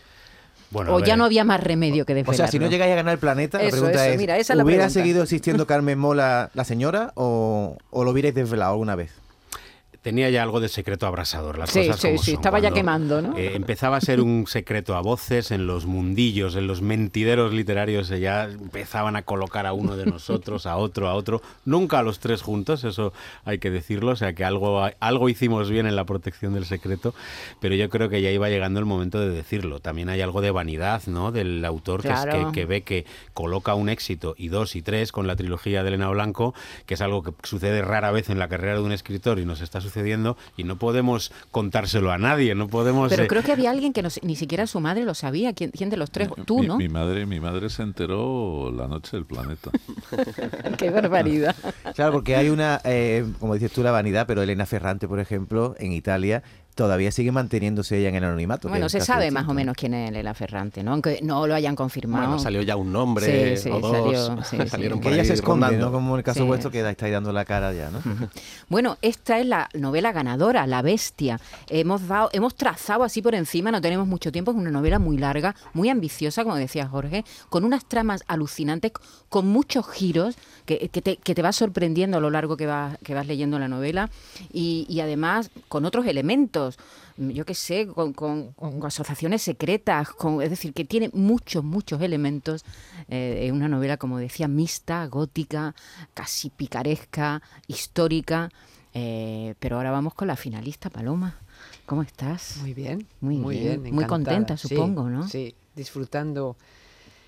Bueno, 0.69 0.93
o 0.93 0.99
ya 0.99 1.15
no 1.15 1.25
había 1.25 1.43
más 1.43 1.63
remedio 1.63 2.05
que 2.05 2.13
desvelarlo. 2.13 2.43
O 2.43 2.47
sea, 2.47 2.51
si 2.51 2.59
no 2.59 2.69
llegáis 2.69 2.91
a 2.93 2.95
ganar 2.95 3.13
el 3.13 3.19
planeta, 3.19 3.61
la 3.61 3.69
pregunta 3.69 4.07
es, 4.07 4.49
¿hubiera 4.51 4.89
seguido 4.89 5.23
existiendo 5.23 5.65
Carmen 5.65 5.97
Mola 5.97 6.51
la 6.53 6.63
señora 6.63 7.11
o, 7.15 7.77
o 7.89 8.03
lo 8.03 8.11
hubierais 8.11 8.35
desvelado 8.35 8.73
alguna 8.73 8.95
vez? 8.95 9.11
Tenía 10.05 10.29
ya 10.29 10.43
algo 10.43 10.59
de 10.59 10.69
secreto 10.69 11.07
abrasador. 11.07 11.57
Las 11.57 11.71
sí, 11.71 11.87
cosas 11.87 11.99
sí, 11.99 12.17
sí, 12.19 12.33
estaba 12.33 12.59
ya 12.59 12.69
quemando, 12.69 13.23
¿no? 13.23 13.35
Eh, 13.35 13.55
empezaba 13.55 13.97
a 13.97 14.01
ser 14.01 14.21
un 14.21 14.45
secreto 14.45 14.95
a 14.95 15.01
voces 15.01 15.49
en 15.49 15.65
los 15.65 15.87
mundillos, 15.87 16.55
en 16.55 16.67
los 16.67 16.83
mentideros 16.83 17.51
literarios, 17.53 18.09
ya 18.09 18.43
empezaban 18.43 19.15
a 19.15 19.23
colocar 19.23 19.65
a 19.65 19.73
uno 19.73 19.97
de 19.97 20.05
nosotros, 20.05 20.67
a 20.67 20.77
otro, 20.77 21.09
a 21.09 21.15
otro, 21.15 21.41
nunca 21.65 21.97
a 21.97 22.03
los 22.03 22.19
tres 22.19 22.43
juntos, 22.43 22.83
eso 22.83 23.13
hay 23.45 23.57
que 23.57 23.71
decirlo, 23.71 24.11
o 24.11 24.15
sea 24.15 24.33
que 24.33 24.45
algo, 24.45 24.87
algo 24.99 25.27
hicimos 25.27 25.71
bien 25.71 25.87
en 25.87 25.95
la 25.95 26.05
protección 26.05 26.53
del 26.53 26.65
secreto, 26.65 27.15
pero 27.59 27.73
yo 27.73 27.89
creo 27.89 28.07
que 28.07 28.21
ya 28.21 28.29
iba 28.29 28.47
llegando 28.47 28.79
el 28.79 28.85
momento 28.85 29.19
de 29.19 29.31
decirlo. 29.31 29.79
También 29.79 30.09
hay 30.09 30.21
algo 30.21 30.41
de 30.41 30.51
vanidad, 30.51 31.01
¿no? 31.07 31.31
Del 31.31 31.65
autor 31.65 32.03
que, 32.03 32.09
es 32.09 32.25
que, 32.25 32.45
que 32.53 32.65
ve 32.65 32.83
que 32.83 33.07
coloca 33.33 33.73
un 33.73 33.89
éxito 33.89 34.35
y 34.37 34.49
dos 34.49 34.75
y 34.75 34.83
tres 34.83 35.11
con 35.11 35.25
la 35.25 35.35
trilogía 35.35 35.81
de 35.81 35.87
Elena 35.87 36.09
Blanco, 36.09 36.53
que 36.85 36.93
es 36.93 37.01
algo 37.01 37.23
que 37.23 37.33
sucede 37.41 37.81
rara 37.81 38.11
vez 38.11 38.29
en 38.29 38.37
la 38.37 38.47
carrera 38.47 38.75
de 38.75 38.81
un 38.81 38.91
escritor 38.91 39.39
y 39.39 39.45
nos 39.45 39.61
está 39.61 39.81
sucediendo 39.81 39.94
y 40.57 40.63
no 40.63 40.77
podemos 40.77 41.31
contárselo 41.51 42.11
a 42.11 42.17
nadie, 42.17 42.55
no 42.55 42.67
podemos... 42.67 43.09
Pero 43.09 43.23
eh, 43.23 43.27
creo 43.27 43.43
que 43.43 43.51
había 43.51 43.71
alguien 43.71 43.93
que 43.93 44.03
ni 44.23 44.35
siquiera 44.35 44.67
su 44.67 44.79
madre 44.79 45.03
lo 45.05 45.13
sabía, 45.13 45.53
¿quién, 45.53 45.71
de 45.71 45.97
los 45.97 46.11
tres? 46.11 46.29
Tú, 46.45 46.59
mi, 46.59 46.67
¿no? 46.67 46.77
Mi 46.77 46.89
madre, 46.89 47.25
mi 47.25 47.39
madre 47.39 47.69
se 47.69 47.83
enteró 47.83 48.71
la 48.75 48.87
noche 48.87 49.17
del 49.17 49.25
planeta. 49.25 49.71
Qué 50.77 50.89
barbaridad. 50.89 51.55
Claro, 51.93 52.13
porque 52.13 52.35
hay 52.35 52.49
una, 52.49 52.81
eh, 52.83 53.25
como 53.39 53.53
dices 53.53 53.71
tú, 53.71 53.83
la 53.83 53.91
vanidad, 53.91 54.27
pero 54.27 54.41
Elena 54.41 54.65
Ferrante, 54.65 55.07
por 55.07 55.19
ejemplo, 55.19 55.75
en 55.79 55.91
Italia, 55.91 56.43
todavía 56.75 57.09
sigue 57.11 57.31
manteniéndose 57.31 57.97
ella 57.97 58.09
en 58.09 58.15
el 58.15 58.25
anonimato. 58.25 58.67
Bueno, 58.67 58.89
se 58.89 58.99
sabe 58.99 59.31
más 59.31 59.47
o 59.47 59.53
menos 59.53 59.75
quién 59.77 59.93
es 59.93 60.11
Lela 60.11 60.33
Ferrante, 60.33 60.83
¿no? 60.83 60.91
Aunque 60.91 61.19
no 61.23 61.47
lo 61.47 61.55
hayan 61.55 61.75
confirmado. 61.75 62.25
Bueno, 62.27 62.39
salió 62.39 62.61
ya 62.61 62.75
un 62.75 62.91
nombre 62.91 63.55
sí, 63.55 63.63
sí, 63.63 63.69
Salió, 63.69 64.43
sí, 64.43 64.57
salieron 64.67 64.99
que 64.99 65.13
ella 65.13 65.23
se 65.23 65.33
esconde, 65.33 65.77
¿no? 65.77 65.91
Como 65.91 66.13
en 66.13 66.19
el 66.19 66.23
caso 66.23 66.45
vuestro 66.45 66.69
que 66.69 66.87
estáis 66.87 67.13
dando 67.13 67.31
la 67.31 67.45
cara 67.45 67.73
ya, 67.73 67.89
¿no? 67.89 68.01
Bueno, 68.67 68.97
esta 69.01 69.39
es 69.39 69.45
la 69.45 69.69
novela 69.73 70.11
ganadora, 70.11 70.67
La 70.67 70.81
Bestia. 70.81 71.39
Hemos 71.69 72.07
dado, 72.07 72.29
hemos 72.33 72.55
trazado 72.55 73.03
así 73.03 73.21
por 73.21 73.35
encima, 73.35 73.71
no 73.71 73.79
tenemos 73.79 74.05
mucho 74.05 74.31
tiempo, 74.31 74.51
es 74.51 74.57
una 74.57 74.71
novela 74.71 74.99
muy 74.99 75.17
larga, 75.17 75.55
muy 75.73 75.89
ambiciosa, 75.89 76.43
como 76.43 76.55
decía 76.57 76.87
Jorge, 76.87 77.23
con 77.49 77.63
unas 77.63 77.85
tramas 77.85 78.23
alucinantes, 78.27 78.91
con 79.29 79.47
muchos 79.47 79.87
giros 79.87 80.35
que, 80.65 80.89
te, 80.89 81.17
que 81.17 81.35
te 81.35 81.41
vas 81.41 81.55
sorprendiendo 81.55 82.17
a 82.17 82.19
lo 82.19 82.29
largo 82.31 82.57
que 82.57 82.65
vas, 82.65 82.97
que 83.03 83.13
vas 83.13 83.27
leyendo 83.27 83.59
la 83.59 83.67
novela 83.67 84.09
y, 84.51 84.85
y 84.89 84.99
además 84.99 85.51
con 85.69 85.85
otros 85.85 86.05
elementos 86.07 86.64
yo 87.17 87.45
qué 87.45 87.53
sé, 87.53 87.87
con, 87.87 88.53
asociaciones 88.83 89.41
secretas, 89.41 90.09
con, 90.09 90.41
es 90.41 90.49
decir, 90.49 90.73
que 90.73 90.85
tiene 90.85 91.09
muchos, 91.13 91.63
muchos 91.63 92.01
elementos. 92.01 92.63
Eh, 93.09 93.49
una 93.53 93.67
novela, 93.67 93.97
como 93.97 94.17
decía, 94.17 94.47
mixta, 94.47 95.05
gótica, 95.07 95.75
casi 96.13 96.49
picaresca, 96.49 97.41
histórica. 97.67 98.49
Eh, 98.93 99.55
pero 99.59 99.77
ahora 99.77 99.91
vamos 99.91 100.13
con 100.13 100.27
la 100.27 100.35
finalista, 100.35 100.89
Paloma. 100.89 101.35
¿Cómo 101.85 102.01
estás? 102.01 102.57
Muy 102.61 102.73
bien. 102.73 103.07
Muy, 103.21 103.37
bien. 103.37 103.93
Muy 103.93 104.05
contenta, 104.05 104.57
supongo, 104.57 105.09
¿no? 105.09 105.27
Sí, 105.27 105.53
disfrutando 105.75 106.55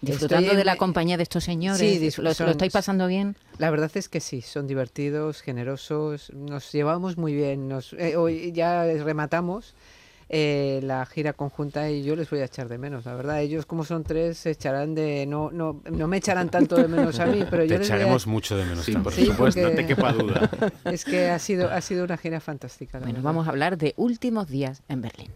Disfrutando 0.02 0.54
de 0.54 0.64
la 0.64 0.76
compañía 0.76 1.18
de 1.18 1.24
estos 1.24 1.44
señores. 1.44 1.80
Sí, 1.80 2.22
¿Lo, 2.22 2.30
estáis 2.30 2.72
pasando 2.72 3.08
bien? 3.08 3.36
La 3.58 3.72
verdad 3.72 3.92
es 3.96 4.10
que 4.10 4.20
sí, 4.20 4.42
son 4.42 4.68
divertidos, 4.68 5.42
generosos, 5.42 6.32
nos 6.34 6.72
llevamos 6.72 7.18
muy 7.18 7.34
bien. 7.34 7.68
Nos, 7.68 7.94
eh, 7.94 8.16
hoy 8.16 8.52
ya 8.52 8.84
rematamos 8.84 9.74
eh, 10.30 10.82
la 10.84 11.06
gira 11.06 11.32
conjunta 11.32 11.90
y 11.90 12.04
yo 12.04 12.16
les 12.16 12.30
voy 12.30 12.40
a 12.40 12.46
echar 12.46 12.68
de 12.68 12.78
menos, 12.78 13.06
la 13.06 13.16
verdad. 13.16 13.42
Ellos 13.42 13.66
como 13.66 13.86
son 13.86 14.04
tres 14.04 14.38
se 14.38 14.52
echarán 14.52 14.94
de... 14.94 15.26
No, 15.26 15.52
no, 15.52 15.82
no 15.90 16.08
me 16.08 16.18
echarán 16.18 16.50
tanto 16.50 16.76
de 16.76 16.88
menos 16.88 17.20
a 17.20 17.26
mí, 17.26 17.44
pero 17.50 17.64
yo... 17.64 17.78
Te 17.78 17.84
echaremos 17.84 18.28
mucho 18.28 18.58
de 18.58 18.66
menos, 18.66 18.86
por 19.04 19.14
supuesto, 19.14 19.62
no 19.62 19.72
te 19.72 19.86
quepa 19.86 20.12
duda. 20.14 20.50
Es 20.86 21.06
que 21.06 21.30
ha 21.30 21.40
sido, 21.40 21.72
ha 21.72 21.82
sido 21.82 22.04
una 22.04 22.18
gira 22.18 22.40
fantástica. 22.40 23.00
Bueno, 23.00 23.20
vamos 23.22 23.48
a 23.48 23.52
hablar 23.52 23.78
de 23.78 23.94
últimos 23.98 24.48
días 24.48 24.84
en 24.90 25.02
Berlín. 25.02 25.32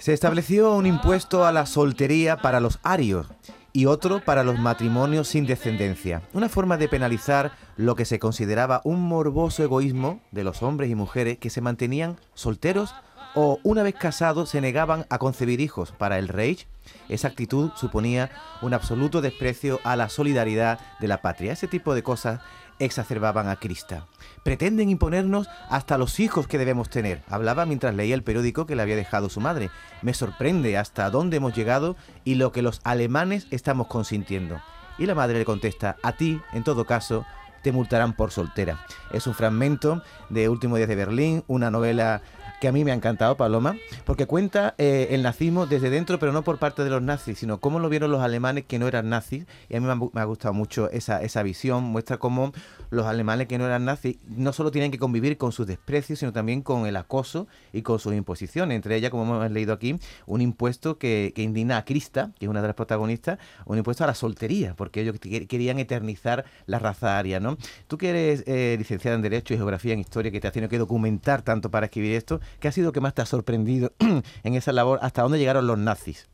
Se 0.00 0.14
estableció 0.14 0.72
un 0.72 0.86
impuesto 0.86 1.44
a 1.44 1.52
la 1.52 1.66
soltería 1.66 2.38
para 2.38 2.58
los 2.60 2.78
arios 2.82 3.26
y 3.74 3.84
otro 3.84 4.24
para 4.24 4.44
los 4.44 4.58
matrimonios 4.58 5.28
sin 5.28 5.44
descendencia, 5.44 6.22
una 6.32 6.48
forma 6.48 6.78
de 6.78 6.88
penalizar 6.88 7.52
lo 7.76 7.94
que 7.96 8.06
se 8.06 8.18
consideraba 8.18 8.80
un 8.84 9.02
morboso 9.02 9.62
egoísmo 9.62 10.22
de 10.30 10.42
los 10.42 10.62
hombres 10.62 10.88
y 10.88 10.94
mujeres 10.94 11.36
que 11.36 11.50
se 11.50 11.60
mantenían 11.60 12.16
solteros 12.32 12.94
o 13.34 13.58
una 13.62 13.82
vez 13.82 13.94
casados 13.94 14.48
se 14.48 14.62
negaban 14.62 15.04
a 15.10 15.18
concebir 15.18 15.60
hijos. 15.60 15.92
Para 15.92 16.18
el 16.18 16.28
Reich, 16.28 16.66
esa 17.10 17.28
actitud 17.28 17.70
suponía 17.76 18.30
un 18.62 18.72
absoluto 18.72 19.20
desprecio 19.20 19.80
a 19.84 19.96
la 19.96 20.08
solidaridad 20.08 20.80
de 20.98 21.08
la 21.08 21.20
patria. 21.20 21.52
Ese 21.52 21.68
tipo 21.68 21.94
de 21.94 22.02
cosas 22.02 22.40
exacerbaban 22.80 23.48
a 23.48 23.56
Krista. 23.56 24.06
Pretenden 24.42 24.90
imponernos 24.90 25.48
hasta 25.68 25.98
los 25.98 26.18
hijos 26.18 26.48
que 26.48 26.58
debemos 26.58 26.90
tener. 26.90 27.22
Hablaba 27.28 27.66
mientras 27.66 27.94
leía 27.94 28.16
el 28.16 28.24
periódico 28.24 28.66
que 28.66 28.74
le 28.74 28.82
había 28.82 28.96
dejado 28.96 29.28
su 29.28 29.40
madre. 29.40 29.70
Me 30.02 30.14
sorprende 30.14 30.76
hasta 30.76 31.08
dónde 31.10 31.36
hemos 31.36 31.54
llegado 31.54 31.96
y 32.24 32.34
lo 32.34 32.50
que 32.50 32.62
los 32.62 32.80
alemanes 32.82 33.46
estamos 33.50 33.86
consintiendo. 33.86 34.60
Y 34.98 35.06
la 35.06 35.14
madre 35.14 35.38
le 35.38 35.44
contesta, 35.44 35.96
a 36.02 36.12
ti, 36.12 36.40
en 36.52 36.64
todo 36.64 36.84
caso, 36.84 37.24
te 37.62 37.72
multarán 37.72 38.14
por 38.14 38.32
soltera. 38.32 38.84
Es 39.12 39.26
un 39.26 39.34
fragmento 39.34 40.02
de 40.28 40.48
Último 40.48 40.76
Día 40.76 40.86
de 40.86 40.96
Berlín, 40.96 41.44
una 41.46 41.70
novela 41.70 42.22
que 42.60 42.68
a 42.68 42.72
mí 42.72 42.84
me 42.84 42.92
ha 42.92 42.94
encantado, 42.94 43.36
Paloma, 43.36 43.76
porque 44.04 44.26
cuenta 44.26 44.74
eh, 44.76 45.08
el 45.10 45.22
nazismo 45.22 45.66
desde 45.66 45.88
dentro, 45.90 46.18
pero 46.18 46.32
no 46.32 46.42
por 46.42 46.58
parte 46.58 46.84
de 46.84 46.90
los 46.90 47.00
nazis, 47.02 47.38
sino 47.38 47.58
cómo 47.58 47.78
lo 47.78 47.88
vieron 47.88 48.10
los 48.10 48.22
alemanes 48.22 48.64
que 48.66 48.78
no 48.78 48.86
eran 48.86 49.08
nazis. 49.08 49.46
Y 49.68 49.76
a 49.76 49.80
mí 49.80 49.86
me 49.86 50.20
ha, 50.20 50.24
gustado 50.24 50.52
mucho 50.52 50.90
esa, 50.90 51.22
esa 51.22 51.42
visión, 51.42 51.82
muestra 51.84 52.18
cómo 52.18 52.52
los 52.90 53.06
alemanes 53.06 53.46
que 53.46 53.58
no 53.58 53.66
eran 53.66 53.84
nazis 53.84 54.18
no 54.28 54.52
solo 54.52 54.70
tienen 54.70 54.90
que 54.90 54.98
convivir 54.98 55.36
con 55.38 55.52
sus 55.52 55.66
desprecios, 55.66 56.18
sino 56.18 56.32
también 56.32 56.62
con 56.62 56.86
el 56.86 56.96
acoso 56.96 57.46
y 57.72 57.82
con 57.82 57.98
sus 57.98 58.14
imposiciones. 58.14 58.76
Entre 58.76 58.96
ellas, 58.96 59.10
como 59.10 59.22
hemos 59.22 59.50
leído 59.50 59.72
aquí, 59.72 59.98
un 60.26 60.40
impuesto 60.40 60.98
que, 60.98 61.32
indigna 61.36 61.78
a 61.78 61.84
Krista, 61.84 62.32
que 62.38 62.46
es 62.46 62.50
una 62.50 62.60
de 62.60 62.68
las 62.68 62.76
protagonistas, 62.76 63.38
un 63.64 63.78
impuesto 63.78 64.04
a 64.04 64.06
la 64.08 64.14
soltería, 64.14 64.74
porque 64.74 65.00
ellos 65.00 65.16
querían 65.20 65.78
eternizar 65.78 66.44
la 66.66 66.78
raza 66.78 67.18
aria. 67.18 67.40
¿no? 67.40 67.56
Tú 67.86 67.96
que 67.96 68.10
eres 68.10 68.44
eh, 68.46 68.76
licenciada 68.78 69.16
en 69.16 69.22
Derecho 69.22 69.54
y 69.54 69.56
Geografía 69.56 69.92
en 69.92 70.00
Historia, 70.00 70.30
que 70.30 70.40
te 70.40 70.48
has 70.48 70.52
tenido 70.52 70.68
que 70.68 70.78
documentar 70.78 71.42
tanto 71.42 71.70
para 71.70 71.86
escribir 71.86 72.14
esto, 72.14 72.40
¿qué 72.58 72.68
ha 72.68 72.72
sido 72.72 72.92
que 72.92 73.00
más 73.00 73.14
te 73.14 73.22
ha 73.22 73.26
sorprendido 73.26 73.92
en 74.42 74.54
esa 74.54 74.72
labor? 74.72 74.98
¿Hasta 75.02 75.22
dónde 75.22 75.38
llegaron 75.38 75.66
los 75.66 75.78
nazis? 75.78 76.28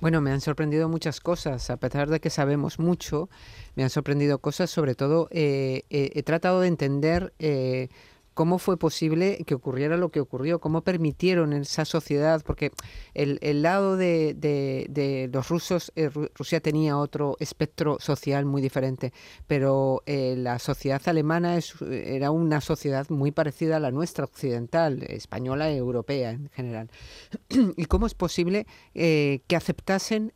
Bueno, 0.00 0.22
me 0.22 0.32
han 0.32 0.40
sorprendido 0.40 0.88
muchas 0.88 1.20
cosas, 1.20 1.68
a 1.68 1.76
pesar 1.76 2.08
de 2.08 2.20
que 2.20 2.30
sabemos 2.30 2.78
mucho, 2.78 3.28
me 3.74 3.82
han 3.82 3.90
sorprendido 3.90 4.38
cosas, 4.38 4.70
sobre 4.70 4.94
todo 4.94 5.28
eh, 5.30 5.82
eh, 5.90 6.10
he 6.14 6.22
tratado 6.22 6.62
de 6.62 6.68
entender 6.68 7.34
cómo 8.40 8.58
fue 8.58 8.78
posible 8.78 9.44
que 9.44 9.54
ocurriera 9.54 9.98
lo 9.98 10.08
que 10.08 10.18
ocurrió, 10.18 10.60
cómo 10.60 10.80
permitieron 10.80 11.52
en 11.52 11.60
esa 11.60 11.84
sociedad, 11.84 12.42
porque 12.42 12.70
el, 13.12 13.60
lado 13.60 13.98
de, 13.98 15.28
los 15.30 15.50
rusos, 15.50 15.92
eh, 15.94 16.08
Rusia 16.08 16.60
tenía 16.60 16.96
otro 16.96 17.36
espectro 17.38 17.98
social 18.00 18.46
muy 18.46 18.62
diferente, 18.62 19.12
pero 19.46 20.02
eh, 20.06 20.36
la 20.38 20.58
sociedad 20.58 21.02
alemana 21.04 21.58
era 21.90 22.30
una 22.30 22.62
sociedad 22.62 23.10
muy 23.10 23.30
parecida 23.30 23.76
a 23.76 23.80
la 23.80 23.90
nuestra 23.90 24.24
occidental, 24.24 25.02
española 25.02 25.70
y 25.70 25.76
europea 25.76 26.30
en 26.30 26.48
general. 26.48 26.88
¿Y 27.76 27.84
cómo 27.84 28.06
es 28.06 28.14
posible 28.14 28.66
eh, 28.94 29.42
que 29.48 29.56
aceptasen 29.56 30.32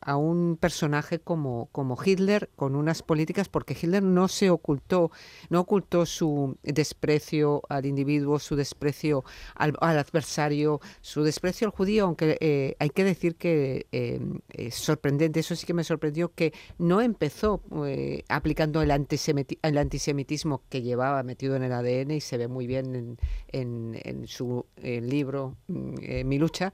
a 0.00 0.16
un 0.16 0.56
personaje 0.56 1.18
como, 1.18 1.68
como 1.72 1.98
Hitler 2.02 2.48
con 2.54 2.76
unas 2.76 3.02
políticas, 3.02 3.48
porque 3.48 3.74
Hitler 3.74 4.04
no 4.04 4.28
se 4.28 4.50
ocultó, 4.50 5.10
no 5.48 5.58
ocultó 5.60 6.06
su 6.06 6.56
desprecio 6.62 7.39
al 7.68 7.86
individuo, 7.86 8.38
su 8.38 8.56
desprecio 8.56 9.24
al, 9.54 9.76
adversario, 9.80 10.80
su 11.00 11.22
desprecio 11.22 11.66
al 11.66 11.72
judío, 11.72 12.04
aunque 12.04 12.36
eh, 12.40 12.76
hay 12.78 12.90
que 12.90 13.04
decir 13.04 13.36
que 13.36 13.86
eh, 13.92 14.20
es 14.50 14.74
sorprendente, 14.74 15.40
eso 15.40 15.56
sí 15.56 15.66
que 15.66 15.74
me 15.74 15.84
sorprendió, 15.84 16.32
que 16.34 16.52
no 16.78 17.00
empezó 17.00 17.62
eh, 17.86 18.24
aplicando 18.28 18.82
el, 18.82 18.90
el, 18.90 19.78
antisemitismo 19.78 20.62
que 20.68 20.82
llevaba 20.82 21.22
metido 21.22 21.56
en 21.56 21.62
el 21.62 21.72
ADN 21.72 22.12
y 22.12 22.20
se 22.20 22.36
ve 22.36 22.48
muy 22.48 22.66
bien 22.66 23.18
en, 23.52 24.26
su 24.26 24.66
libro 24.76 25.56
mm, 25.68 26.26
Mi 26.26 26.38
lucha, 26.38 26.72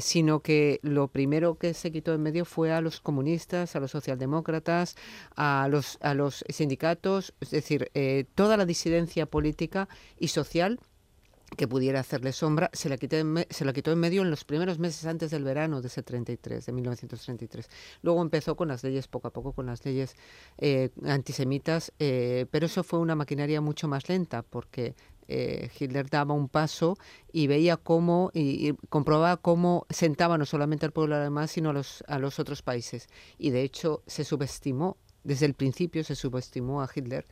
sino 0.00 0.40
que 0.40 0.80
lo 0.82 1.08
primero 1.08 1.56
que 1.56 1.74
se 1.74 1.92
quitó 1.92 2.14
en 2.14 2.22
medio 2.22 2.44
fue 2.44 2.72
a 2.72 2.80
los 2.80 3.00
comunistas, 3.00 3.76
a 3.76 3.80
los 3.80 3.90
socialdemócratas, 3.90 4.96
a 5.36 5.68
los, 5.70 5.98
a 6.00 6.14
los 6.14 6.44
sindicatos, 6.48 7.34
es 7.40 7.50
decir, 7.50 7.90
toda 8.34 8.56
la 8.56 8.66
disidencia 8.66 9.26
política 9.26 9.57
y 10.18 10.28
social 10.28 10.78
que 11.56 11.66
pudiera 11.66 12.00
hacerle 12.00 12.32
sombra, 12.32 12.70
se 12.72 12.88
la, 12.88 12.98
quitó 12.98 13.16
en 13.16 13.46
se 13.48 13.64
la 13.64 13.72
quitó 13.72 13.90
en 13.90 13.98
medio 13.98 14.22
en 14.22 14.30
los 14.30 14.44
primeros 14.44 14.78
meses 14.78 15.06
antes 15.06 15.30
del 15.30 15.44
verano 15.44 15.80
de 15.80 15.88
ese 15.88 16.02
33, 16.02 16.66
de 16.66 16.72
1933. 16.72 17.70
Luego 18.02 18.20
empezó 18.20 18.54
con 18.54 18.68
las 18.68 18.84
leyes, 18.84 19.08
poco 19.08 19.28
a 19.28 19.32
poco, 19.32 19.52
con 19.52 19.66
las 19.66 19.84
leyes 19.84 20.14
eh, 20.58 20.90
antisemitas, 21.04 21.92
eh, 21.98 22.46
pero 22.50 22.66
eso 22.66 22.84
fue 22.84 22.98
una 22.98 23.14
maquinaria 23.14 23.60
mucho 23.60 23.88
más 23.88 24.08
lenta, 24.08 24.42
porque 24.42 24.94
eh, 25.26 25.70
Hitler 25.78 26.08
daba 26.10 26.34
un 26.34 26.48
paso 26.48 26.98
y 27.32 27.46
veía 27.46 27.76
cómo, 27.76 28.30
y, 28.34 28.74
comprobaba 28.90 29.38
cómo 29.38 29.86
sentaba 29.88 30.36
no 30.36 30.44
solamente 30.44 30.84
al 30.86 30.92
pueblo 30.92 31.16
alemán, 31.16 31.48
sino 31.48 31.70
a 31.70 31.72
los, 31.72 32.04
a 32.08 32.18
los 32.18 32.38
otros 32.38 32.62
países. 32.62 33.08
Y 33.38 33.50
de 33.50 33.62
hecho 33.62 34.02
se 34.06 34.24
subestimó, 34.24 34.98
desde 35.24 35.46
el 35.46 35.54
principio 35.54 36.04
se 36.04 36.14
subestimó 36.14 36.82
a 36.82 36.90
Hitler 36.94 37.24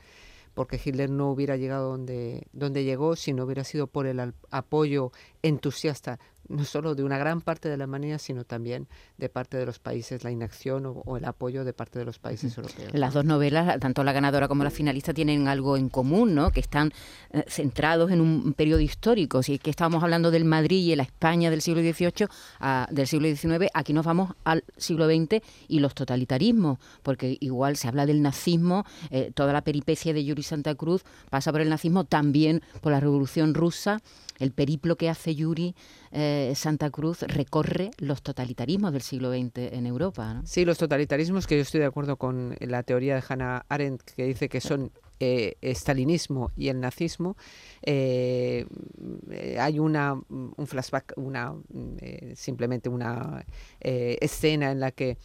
porque 0.56 0.80
Hitler 0.82 1.10
no 1.10 1.30
hubiera 1.30 1.58
llegado 1.58 1.90
donde, 1.90 2.46
donde 2.54 2.82
llegó 2.82 3.14
si 3.14 3.34
no 3.34 3.44
hubiera 3.44 3.62
sido 3.62 3.88
por 3.88 4.06
el 4.06 4.32
apoyo 4.50 5.12
entusiasta 5.42 6.18
no 6.48 6.64
solo 6.64 6.94
de 6.94 7.04
una 7.04 7.18
gran 7.18 7.40
parte 7.40 7.68
de 7.68 7.74
Alemania, 7.74 8.18
sino 8.18 8.44
también 8.44 8.88
de 9.18 9.28
parte 9.28 9.56
de 9.56 9.66
los 9.66 9.78
países, 9.78 10.24
la 10.24 10.30
inacción 10.30 10.84
o, 10.86 11.16
el 11.16 11.24
apoyo 11.24 11.64
de 11.64 11.72
parte 11.72 11.98
de 11.98 12.04
los 12.04 12.18
países 12.18 12.56
europeos. 12.56 12.92
Las 12.92 13.14
dos 13.14 13.24
novelas, 13.24 13.78
tanto 13.80 14.04
la 14.04 14.12
ganadora 14.12 14.48
como 14.48 14.64
la 14.64 14.70
finalista, 14.70 15.14
tienen 15.14 15.48
algo 15.48 15.76
en 15.76 15.88
común, 15.88 16.34
¿no? 16.34 16.50
que 16.50 16.60
están 16.60 16.92
eh, 17.30 17.44
centrados 17.48 18.10
en 18.10 18.20
un 18.20 18.52
periodo 18.52 18.80
histórico. 18.80 19.42
Si 19.42 19.58
que 19.58 19.70
estábamos 19.70 20.02
hablando 20.02 20.30
del 20.30 20.44
Madrid 20.44 20.92
y 20.92 20.96
la 20.96 21.02
España 21.02 21.50
del 21.50 21.62
siglo 21.62 21.80
XVIII, 21.80 22.28
del 22.90 23.06
siglo 23.06 23.28
XIX, 23.28 23.70
aquí 23.74 23.92
nos 23.92 24.04
vamos 24.04 24.34
al 24.44 24.64
siglo 24.76 25.06
XX 25.06 25.42
y 25.68 25.80
los 25.80 25.94
totalitarismos, 25.94 26.78
porque 27.02 27.36
igual 27.40 27.76
se 27.76 27.88
habla 27.88 28.06
del 28.06 28.22
nazismo, 28.22 28.84
eh, 29.10 29.30
toda 29.34 29.52
la 29.52 29.62
peripecia 29.62 30.12
de 30.12 30.24
Yuri 30.24 30.42
Santa 30.42 30.74
Cruz 30.74 31.04
pasa 31.30 31.52
por 31.52 31.60
el 31.60 31.68
nazismo, 31.68 32.04
también 32.04 32.62
por 32.80 32.92
la 32.92 33.00
Revolución 33.00 33.54
Rusa 33.54 34.00
el 34.38 34.52
periplo 34.52 34.96
que 34.96 35.08
hace 35.08 35.34
Yuri 35.34 35.74
eh, 36.12 36.35
Santa 36.54 36.90
Cruz 36.90 37.22
recorre 37.22 37.90
los 37.98 38.22
totalitarismos 38.22 38.92
del 38.92 39.02
siglo 39.02 39.30
XX 39.30 39.72
en 39.72 39.86
Europa. 39.86 40.42
Sí, 40.44 40.64
los 40.64 40.78
totalitarismos 40.78 41.46
que 41.46 41.56
yo 41.56 41.62
estoy 41.62 41.80
de 41.80 41.86
acuerdo 41.86 42.16
con 42.16 42.56
la 42.60 42.82
teoría 42.82 43.14
de 43.14 43.22
Hannah 43.26 43.64
Arendt 43.68 44.02
que 44.02 44.24
dice 44.24 44.48
que 44.48 44.60
son 44.60 44.92
eh, 45.18 45.56
estalinismo 45.62 46.50
y 46.56 46.68
el 46.68 46.78
nazismo, 46.80 47.36
eh, 47.82 48.66
hay 49.58 49.78
una, 49.78 50.12
un 50.12 50.66
flashback, 50.66 51.14
una, 51.16 51.54
simplemente 52.34 52.88
una 52.88 53.44
escena 53.80 54.70
en 54.72 54.80
la 54.80 54.90
que 54.90 55.16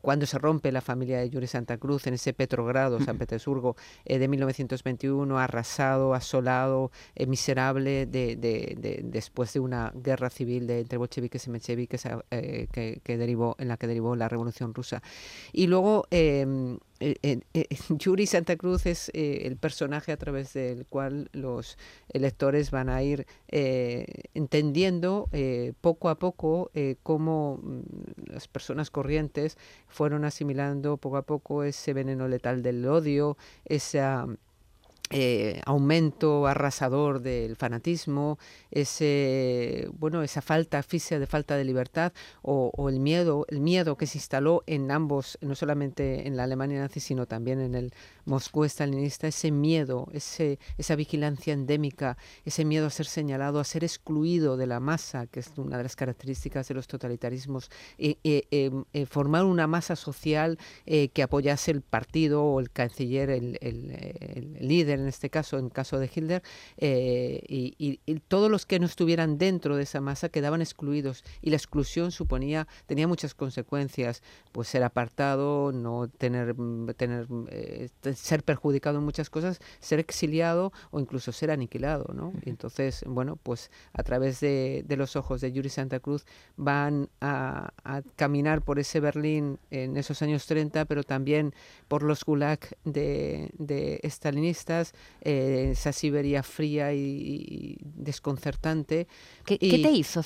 cuando 0.00 0.26
se 0.26 0.38
rompe 0.38 0.72
la 0.72 0.80
familia 0.80 1.18
de 1.18 1.30
Yuri 1.30 1.46
Santa 1.46 1.78
Cruz 1.78 2.06
en 2.06 2.14
ese 2.14 2.32
Petrogrado, 2.32 3.00
San 3.00 3.18
Petersburgo, 3.18 3.76
eh, 4.04 4.18
de 4.18 4.28
1921, 4.28 5.38
arrasado, 5.38 6.14
asolado, 6.14 6.90
eh, 7.14 7.26
miserable, 7.26 8.06
de, 8.06 9.00
después 9.04 9.52
de 9.52 9.60
una 9.60 9.92
guerra 9.94 10.30
civil 10.30 10.66
de, 10.66 10.80
entre 10.80 10.98
bolcheviques 10.98 11.46
y 11.46 11.50
mencheviques 11.50 12.06
eh, 12.30 12.68
que, 12.72 13.18
derivó, 13.18 13.56
en 13.58 13.68
la 13.68 13.76
que 13.76 13.86
derivó 13.86 14.16
la 14.16 14.28
Revolución 14.28 14.74
Rusa. 14.74 15.02
Y 15.52 15.66
luego 15.66 16.06
em, 16.10 16.78
Yuri 17.90 18.26
Santa 18.26 18.56
Cruz 18.56 18.86
es 18.86 19.10
el 19.12 19.56
personaje 19.56 20.12
a 20.12 20.16
través 20.16 20.54
del 20.54 20.86
cual 20.86 21.28
los 21.32 21.76
electores 22.08 22.70
van 22.70 22.88
a 22.88 23.02
ir 23.02 23.26
entendiendo 23.48 25.28
poco 25.80 26.08
a 26.08 26.18
poco 26.18 26.70
cómo 27.02 27.60
mm, 27.62 27.80
las 28.32 28.48
personas 28.48 28.73
corrientes 28.90 29.56
fueron 29.88 30.24
asimilando 30.24 30.96
poco 30.96 31.16
a 31.16 31.22
poco 31.22 31.64
ese 31.64 31.92
veneno 31.92 32.28
letal 32.28 32.62
del 32.62 32.86
odio, 32.86 33.36
esa 33.64 34.26
eh, 35.16 35.62
aumento 35.64 36.48
arrasador 36.48 37.20
del 37.20 37.54
fanatismo, 37.54 38.36
ese 38.72 39.88
bueno, 39.92 40.24
esa 40.24 40.42
falta 40.42 40.82
física 40.82 41.20
de 41.20 41.28
falta 41.28 41.56
de 41.56 41.64
libertad 41.64 42.12
o, 42.42 42.88
el 42.88 42.98
miedo, 42.98 43.46
el 43.48 43.60
miedo 43.60 43.96
que 43.96 44.08
se 44.08 44.18
instaló 44.18 44.64
en 44.66 44.90
ambos, 44.90 45.38
no 45.40 45.54
solamente 45.54 46.26
en 46.26 46.36
la 46.36 46.42
Alemania 46.42 46.80
nazi, 46.80 46.98
sino 46.98 47.26
también 47.26 47.60
en 47.60 47.76
el 47.76 47.92
Moscú 48.24 48.64
stalinista, 48.64 49.28
ese 49.28 49.52
miedo, 49.52 50.08
ese, 50.12 50.58
esa 50.78 50.96
vigilancia 50.96 51.52
endémica, 51.52 52.16
ese 52.44 52.64
miedo 52.64 52.88
a 52.88 52.90
ser 52.90 53.06
señalado, 53.06 53.60
a 53.60 53.64
ser 53.64 53.84
excluido 53.84 54.56
de 54.56 54.66
la 54.66 54.80
masa, 54.80 55.28
que 55.28 55.38
es 55.40 55.52
una 55.56 55.76
de 55.76 55.84
las 55.84 55.94
características 55.94 56.66
de 56.66 56.74
los 56.74 56.88
totalitarismos, 56.88 57.70
eh, 57.98 58.16
eh, 58.24 59.06
formar 59.06 59.44
una 59.44 59.68
masa 59.68 59.94
social 59.94 60.58
que 60.84 61.22
apoyase 61.22 61.70
el 61.70 61.82
partido 61.82 62.42
o 62.42 62.58
el 62.58 62.70
canciller, 62.72 63.30
el 63.30 64.56
líder 64.60 65.03
en 65.04 65.08
este 65.08 65.30
caso, 65.30 65.58
en 65.58 65.68
caso 65.68 65.98
de 65.98 66.10
Hitler, 66.12 66.42
eh, 66.76 67.40
y, 67.48 68.00
todos 68.28 68.50
los 68.50 68.66
que 68.66 68.80
no 68.80 68.86
estuvieran 68.86 69.38
dentro 69.38 69.76
de 69.76 69.82
esa 69.82 70.00
masa 70.00 70.28
quedaban 70.28 70.60
excluidos 70.60 71.24
y 71.42 71.50
la 71.50 71.56
exclusión 71.56 72.10
suponía, 72.10 72.66
tenía 72.86 73.06
muchas 73.06 73.34
consecuencias, 73.34 74.22
pues 74.52 74.68
ser 74.68 74.82
apartado, 74.82 75.72
no 75.72 76.08
tener, 76.08 76.56
tener 76.96 77.26
eh, 77.48 77.88
ser 78.14 78.42
perjudicado 78.42 78.98
en 78.98 79.04
muchas 79.04 79.30
cosas, 79.30 79.60
ser 79.80 80.00
exiliado 80.00 80.72
o 80.90 81.00
incluso 81.00 81.32
ser 81.32 81.50
aniquilado, 81.50 82.12
¿no? 82.14 82.32
Y 82.44 82.50
entonces, 82.50 83.04
bueno, 83.06 83.36
pues 83.36 83.70
a 83.92 84.02
través 84.02 84.40
de, 84.40 84.84
los 84.96 85.16
ojos 85.16 85.40
de 85.40 85.52
Yuri 85.52 85.68
Santa 85.68 86.00
Cruz 86.00 86.24
van 86.56 87.08
a, 87.20 87.72
caminar 88.16 88.62
por 88.62 88.78
ese 88.78 89.00
Berlín 89.00 89.58
en 89.70 89.96
esos 89.96 90.22
años 90.22 90.46
30, 90.46 90.84
pero 90.86 91.02
también 91.02 91.54
por 91.88 92.02
los 92.02 92.24
gulag 92.24 92.60
de, 92.84 93.50
de 93.58 94.00
eh, 95.20 95.70
esa 95.72 95.92
Siberia 95.92 96.42
fría 96.42 96.92
y, 96.92 97.78
desconcertante. 97.82 99.06
¿Qué, 99.44 99.58
te 99.58 99.90
hizo 99.90 100.22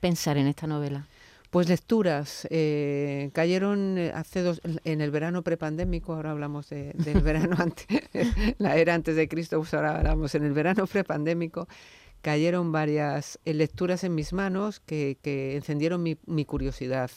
pensar 0.00 0.36
en 0.36 0.46
esta 0.46 0.66
novela? 0.66 1.06
Pues 1.50 1.68
lecturas. 1.68 2.46
Eh, 2.50 3.30
cayeron 3.34 3.98
eh, 3.98 4.12
hace 4.14 4.42
dos, 4.42 4.60
en 4.84 5.00
el 5.00 5.10
verano 5.10 5.42
prepandémico, 5.42 6.14
ahora 6.14 6.30
hablamos 6.30 6.70
del 6.70 6.94
verano 7.22 7.56
antes, 7.58 7.86
la 8.58 8.76
era 8.76 8.94
antes 8.94 9.16
de 9.16 9.28
Cristo, 9.28 9.58
pues 9.58 9.74
ahora 9.74 9.98
hablamos 9.98 10.34
en 10.34 10.44
el 10.44 10.52
verano 10.52 10.86
prepandémico. 10.86 11.68
Cayeron 12.22 12.70
varias 12.70 13.40
lecturas 13.44 14.04
en 14.04 14.14
mis 14.14 14.32
manos 14.32 14.78
que, 14.78 15.18
encendieron 15.56 16.02
mi, 16.04 16.44
curiosidad. 16.44 17.10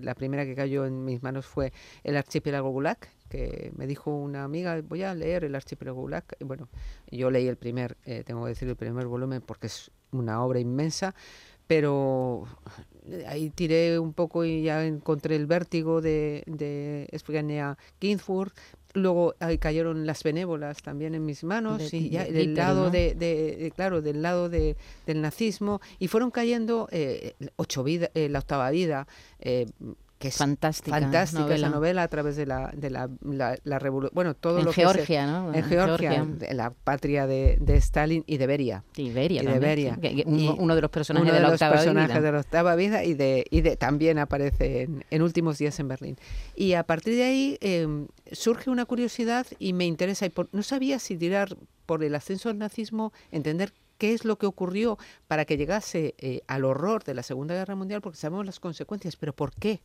la 0.00 0.16
primera 0.16 0.44
que 0.44 0.56
cayó 0.56 0.84
en 0.84 1.04
mis 1.04 1.22
manos 1.22 1.46
fue 1.46 1.72
El 2.02 2.16
archipiélago 2.16 2.68
Gulag, 2.70 2.98
que 3.28 3.72
me 3.76 3.86
dijo 3.86 4.10
una 4.14 4.44
amiga, 4.44 4.80
voy 4.82 5.02
a 5.02 5.14
leer 5.14 5.44
El 5.44 5.54
archipiélago 5.54 6.08
bueno, 6.40 6.68
yo 7.10 7.30
leí 7.30 7.46
el 7.46 7.56
primer, 7.56 7.96
tengo 8.24 8.44
que 8.44 8.50
decir, 8.50 8.68
el 8.68 8.76
primer 8.76 9.06
volumen 9.06 9.42
porque 9.42 9.66
es 9.66 9.90
una 10.10 10.42
obra 10.42 10.60
inmensa, 10.60 11.14
pero 11.66 12.44
ahí 13.26 13.50
tiré 13.50 13.98
un 13.98 14.14
poco 14.14 14.44
y 14.44 14.62
ya 14.62 14.84
encontré 14.84 15.36
el 15.36 15.46
vértigo 15.46 16.00
de, 16.00 16.42
de 16.46 17.08
Ginsburg. 18.00 18.52
Luego 18.94 19.34
ahí 19.38 19.58
cayeron 19.58 20.06
las 20.06 20.22
benévolas 20.22 20.82
también 20.82 21.14
en 21.14 21.24
mis 21.24 21.44
manos 21.44 21.92
y 21.92 22.08
ya 22.08 22.24
del 22.24 22.54
lado 22.54 22.90
de, 22.90 23.70
claro 23.76 24.00
del 24.00 24.22
lado 24.22 24.48
de, 24.48 24.76
del 25.06 25.20
nazismo. 25.20 25.80
Y 25.98 26.08
fueron 26.08 26.30
cayendo 26.30 26.88
eh, 26.90 27.34
ocho 27.56 27.84
vida, 27.84 28.10
eh, 28.14 28.30
la 28.30 28.38
octava 28.38 28.70
vida 28.70 29.06
eh, 29.40 29.66
que 30.18 30.28
es 30.28 30.36
fantástica, 30.36 30.98
fantástica 30.98 31.42
novela. 31.42 31.56
esa 31.56 31.68
novela 31.68 32.02
a 32.02 32.08
través 32.08 32.36
de 32.36 32.44
la, 32.44 32.72
de 32.74 32.90
la, 32.90 33.08
la, 33.22 33.78
revolución. 33.78 34.14
Bueno, 34.14 34.34
todo 34.34 34.58
en 34.58 34.64
lo 34.64 34.72
Georgia, 34.72 35.04
que 35.04 35.30
¿no? 35.30 35.54
En 35.54 35.64
Georgia, 35.64 36.26
la 36.52 36.70
patria 36.70 37.26
de, 37.28 37.56
de, 37.60 37.76
Stalin 37.76 38.24
y 38.26 38.36
de 38.36 38.46
Beria. 38.48 38.84
Y 38.96 39.10
Beria, 39.10 39.42
y 39.42 39.46
de 39.46 39.58
Beria. 39.60 39.98
uno, 40.26 40.74
de 40.74 40.82
los 40.82 40.90
personajes 40.90 41.32
de 41.32 41.40
la 41.40 41.50
octava 41.50 41.76
personajes 41.76 42.16
vida. 42.16 42.20
de 42.20 42.32
la 42.32 42.40
octava 42.40 42.74
vida 42.74 43.04
y 43.04 43.14
de, 43.14 43.46
y 43.50 43.60
de 43.60 43.76
también 43.76 44.18
aparece 44.18 44.82
en, 44.82 45.04
en, 45.10 45.22
Últimos 45.22 45.58
días 45.58 45.78
en 45.78 45.86
Berlín. 45.86 46.16
Y 46.56 46.72
a 46.72 46.82
partir 46.82 47.14
de 47.14 47.22
ahí 47.22 47.58
em, 47.60 48.08
surge 48.32 48.70
una 48.70 48.86
curiosidad 48.86 49.46
y 49.60 49.72
me 49.72 49.86
interesa. 49.86 50.26
Y 50.26 50.32
no 50.50 50.62
sabía 50.64 50.98
si 50.98 51.16
tirar 51.16 51.56
por 51.86 52.02
el 52.02 52.14
ascenso 52.14 52.48
del 52.48 52.58
nazismo, 52.58 53.12
entender 53.30 53.72
qué 53.98 54.14
es 54.14 54.24
lo 54.24 54.38
que 54.38 54.46
ocurrió 54.46 54.98
para 55.26 55.44
que 55.44 55.56
llegase 55.56 56.14
eh, 56.18 56.40
al 56.46 56.64
horror 56.64 57.04
de 57.04 57.14
la 57.14 57.22
Segunda 57.22 57.54
Guerra 57.54 57.74
Mundial, 57.74 58.00
porque 58.00 58.18
sabemos 58.18 58.46
las 58.46 58.60
consecuencias, 58.60 59.16
pero 59.16 59.32
¿por 59.32 59.52
qué? 59.54 59.80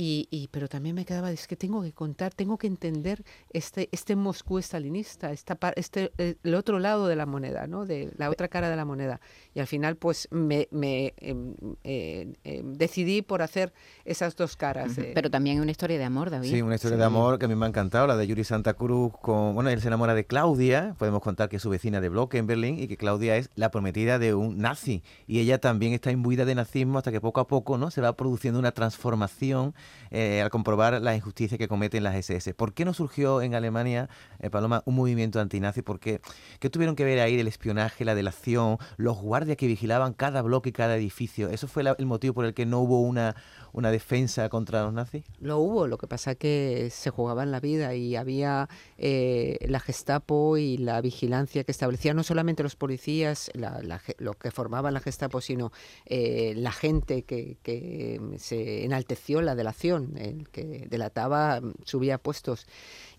Y, 0.00 0.28
y, 0.30 0.46
pero 0.52 0.68
también 0.68 0.94
me 0.94 1.04
quedaba, 1.04 1.32
es 1.32 1.48
que 1.48 1.56
tengo 1.56 1.82
que 1.82 1.92
contar, 1.92 2.32
tengo 2.32 2.56
que 2.56 2.68
entender 2.68 3.24
este, 3.50 3.88
este 3.90 4.14
Moscú 4.14 4.58
estalinista, 4.58 5.32
esta, 5.32 5.58
este, 5.74 6.12
eh, 6.18 6.36
el 6.44 6.54
otro 6.54 6.78
lado 6.78 7.08
de 7.08 7.16
la 7.16 7.26
moneda, 7.26 7.66
¿no? 7.66 7.84
de 7.84 8.12
la 8.16 8.30
otra 8.30 8.46
cara 8.46 8.70
de 8.70 8.76
la 8.76 8.84
moneda. 8.84 9.20
Y 9.54 9.58
al 9.58 9.66
final, 9.66 9.96
pues 9.96 10.28
me, 10.30 10.68
me 10.70 11.14
em, 11.16 11.56
eh, 11.82 12.32
em, 12.44 12.74
decidí 12.74 13.22
por 13.22 13.42
hacer 13.42 13.72
esas 14.04 14.36
dos 14.36 14.54
caras. 14.54 14.92
Pero 15.14 15.32
también 15.32 15.60
una 15.60 15.72
historia 15.72 15.98
de 15.98 16.04
amor, 16.04 16.30
David. 16.30 16.48
Sí, 16.48 16.62
una 16.62 16.76
historia 16.76 16.96
de 16.96 17.04
amor 17.04 17.40
que 17.40 17.46
a 17.46 17.48
mí 17.48 17.56
me 17.56 17.66
ha 17.66 17.68
encantado, 17.68 18.06
la 18.06 18.16
de 18.16 18.24
Yuri 18.24 18.44
Santa 18.44 18.74
Cruz. 18.74 19.12
Con, 19.20 19.56
bueno, 19.56 19.68
él 19.68 19.80
se 19.80 19.88
enamora 19.88 20.14
de 20.14 20.24
Claudia, 20.26 20.94
podemos 20.96 21.22
contar 21.22 21.48
que 21.48 21.56
es 21.56 21.62
su 21.62 21.70
vecina 21.70 22.00
de 22.00 22.08
bloque 22.08 22.38
en 22.38 22.46
Berlín 22.46 22.78
y 22.78 22.86
que 22.86 22.96
Claudia 22.96 23.36
es 23.36 23.50
la 23.56 23.72
prometida 23.72 24.20
de 24.20 24.32
un 24.32 24.58
nazi. 24.58 25.02
Y 25.26 25.40
ella 25.40 25.58
también 25.58 25.92
está 25.92 26.12
imbuida 26.12 26.44
de 26.44 26.54
nazismo 26.54 26.98
hasta 26.98 27.10
que 27.10 27.20
poco 27.20 27.40
a 27.40 27.48
poco 27.48 27.78
¿no? 27.78 27.90
se 27.90 28.00
va 28.00 28.12
produciendo 28.12 28.60
una 28.60 28.70
transformación 28.70 29.74
eh, 30.10 30.40
al 30.42 30.50
comprobar 30.50 31.00
la 31.00 31.14
injusticia 31.14 31.58
que 31.58 31.68
cometen 31.68 32.02
las 32.02 32.14
SS. 32.14 32.54
¿Por 32.54 32.72
qué 32.72 32.84
no 32.84 32.94
surgió 32.94 33.42
en 33.42 33.54
Alemania, 33.54 34.08
eh, 34.40 34.50
Paloma, 34.50 34.82
un 34.86 34.94
movimiento 34.94 35.40
antinazi? 35.40 35.82
¿Por 35.82 36.00
qué? 36.00 36.20
¿Qué 36.60 36.70
tuvieron 36.70 36.96
que 36.96 37.04
ver 37.04 37.20
ahí 37.20 37.38
el 37.38 37.48
espionaje, 37.48 38.04
la 38.04 38.14
delación, 38.14 38.78
los 38.96 39.18
guardias 39.18 39.56
que 39.56 39.66
vigilaban 39.66 40.12
cada 40.12 40.42
bloque 40.42 40.70
y 40.70 40.72
cada 40.72 40.96
edificio? 40.96 41.48
¿Eso 41.50 41.68
fue 41.68 41.84
el 41.98 42.06
motivo 42.06 42.34
por 42.34 42.44
el 42.44 42.54
que 42.54 42.66
no 42.66 42.80
hubo 42.80 43.00
una, 43.00 43.36
una 43.72 43.90
defensa 43.90 44.48
contra 44.48 44.82
los 44.82 44.92
nazis? 44.92 45.24
Lo 45.40 45.58
hubo, 45.58 45.86
lo 45.86 45.98
que 45.98 46.06
pasa 46.06 46.34
que 46.34 46.88
se 46.90 47.10
jugaba 47.10 47.42
en 47.42 47.50
la 47.50 47.60
vida 47.60 47.94
y 47.94 48.16
había 48.16 48.68
eh, 48.96 49.58
la 49.68 49.80
Gestapo 49.80 50.56
y 50.56 50.78
la 50.78 51.00
vigilancia 51.00 51.64
que 51.64 51.72
establecía 51.72 52.14
no 52.14 52.22
solamente 52.22 52.62
los 52.62 52.76
policías, 52.76 53.50
la, 53.54 53.80
los 54.18 54.36
que 54.36 54.50
formaban 54.50 54.94
la 54.94 55.00
Gestapo, 55.00 55.40
sino 55.40 55.72
eh, 56.06 56.54
la 56.56 56.72
gente 56.72 57.22
que, 57.22 57.58
que, 57.62 58.20
se 58.38 58.84
enalteció 58.84 59.42
la 59.42 59.54
delación, 59.54 59.77
el 59.84 60.48
que 60.50 60.86
delataba 60.88 61.60
subía 61.84 62.18
puestos. 62.18 62.66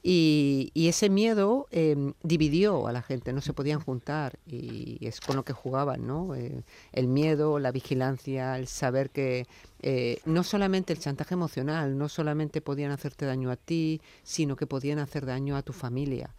Y, 0.01 0.71
ese 0.75 1.09
miedo 1.09 1.67
em, 1.71 2.13
dividió 2.23 2.87
a 2.87 2.91
la 2.91 3.01
gente, 3.01 3.31
no 3.31 3.41
se 3.41 3.53
podían 3.53 3.79
juntar 3.79 4.39
y 4.47 5.05
es 5.05 5.21
con 5.21 5.35
lo 5.35 5.43
que 5.43 5.53
jugaban, 5.53 6.07
¿no? 6.07 6.33
Eh, 6.35 6.63
el 6.93 7.07
miedo, 7.07 7.59
la 7.59 7.71
vigilancia, 7.71 8.57
el 8.57 8.67
saber 8.67 9.11
que 9.11 9.45
eh, 9.81 10.19
no 10.25 10.43
solamente 10.43 10.93
el 10.93 10.99
chantaje 10.99 11.35
emocional, 11.35 11.97
no 11.97 12.09
solamente 12.09 12.61
podían 12.61 12.91
hacerte 12.91 13.25
daño 13.25 13.51
a 13.51 13.55
ti, 13.55 14.01
sino 14.23 14.55
que 14.55 14.65
podían 14.65 14.99
hacer 14.99 15.25
daño 15.25 15.55
a 15.55 15.61
tu 15.61 15.73
familia 15.73 16.33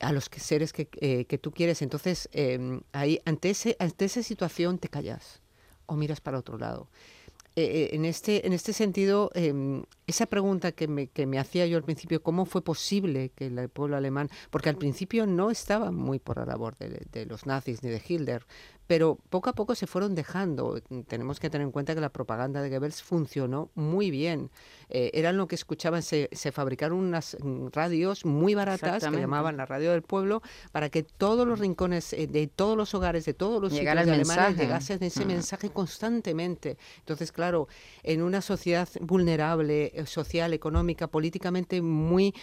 a 0.00 0.12
los 0.12 0.28
seres 0.36 0.72
que, 0.72 0.88
eh, 1.00 1.24
que 1.24 1.38
tú 1.38 1.52
quieres. 1.52 1.82
Entonces, 1.82 2.28
em, 2.32 2.82
ahí, 2.92 3.20
ante, 3.24 3.50
ese, 3.50 3.76
ante 3.78 4.04
esa 4.04 4.22
situación 4.22 4.78
te 4.78 4.88
callas 4.88 5.40
o 5.86 5.96
miras 5.96 6.20
para 6.20 6.38
otro 6.38 6.58
lado. 6.58 6.88
En, 7.56 8.04
este, 8.04 8.46
en 8.46 8.52
este 8.52 8.74
sentido, 8.74 9.30
em, 9.34 9.84
esa 10.06 10.26
pregunta 10.26 10.72
que 10.72 10.88
me, 10.88 11.06
que 11.08 11.26
me 11.26 11.38
hacía 11.38 11.66
yo 11.66 11.78
al 11.78 11.84
principio, 11.84 12.22
¿cómo 12.22 12.44
fue 12.44 12.62
posible 12.62 13.30
que 13.30 13.46
el 13.46 13.68
pueblo 13.70 13.96
alemán, 13.96 14.28
porque 14.50 14.68
al 14.68 14.76
principio 14.76 15.26
no 15.26 15.50
estaba 15.50 15.90
muy 15.90 16.18
por 16.18 16.36
la 16.36 16.44
labor 16.44 16.76
de 16.76 17.26
los 17.26 17.46
nazis 17.46 17.82
ni 17.82 17.88
de 17.88 18.02
Hitler, 18.06 18.44
pero 18.86 19.18
poco 19.30 19.50
a 19.50 19.54
poco 19.54 19.74
se 19.74 19.86
fueron 19.86 20.14
dejando. 20.14 20.80
Tenemos 21.08 21.40
que 21.40 21.50
tener 21.50 21.66
en 21.66 21.72
cuenta 21.72 21.94
que 21.94 22.00
la 22.00 22.12
propaganda 22.12 22.62
de 22.62 22.70
Goebbels 22.70 23.02
funcionó 23.02 23.70
muy 23.74 24.10
bien. 24.10 24.50
Eh, 24.88 25.10
eran 25.14 25.36
lo 25.36 25.48
que 25.48 25.56
escuchaban, 25.56 26.02
se, 26.02 26.28
se, 26.32 26.52
fabricaron 26.52 26.98
unas 26.98 27.36
radios 27.72 28.24
muy 28.24 28.54
baratas 28.54 29.04
que 29.04 29.16
llamaban 29.16 29.56
la 29.56 29.66
radio 29.66 29.90
del 29.92 30.02
pueblo 30.02 30.42
para 30.70 30.90
que 30.90 31.02
todos 31.02 31.46
los 31.46 31.58
rincones 31.58 32.12
eh, 32.12 32.26
de 32.26 32.46
todos 32.46 32.76
los 32.76 32.94
hogares, 32.94 33.24
de 33.24 33.34
todos 33.34 33.60
los 33.60 33.72
sitios 33.72 33.94
de 33.94 34.12
Alemania 34.12 34.50
llegasen 34.50 35.02
ese 35.02 35.24
mm. 35.24 35.28
mensaje 35.28 35.70
constantemente. 35.70 36.76
Entonces, 36.98 37.32
claro, 37.32 37.68
en 38.04 38.22
una 38.22 38.40
sociedad 38.40 38.88
vulnerable, 39.00 39.92
eh, 39.94 40.06
social, 40.06 40.52
económica, 40.52 41.08
políticamente 41.08 41.82
muy 41.82 42.34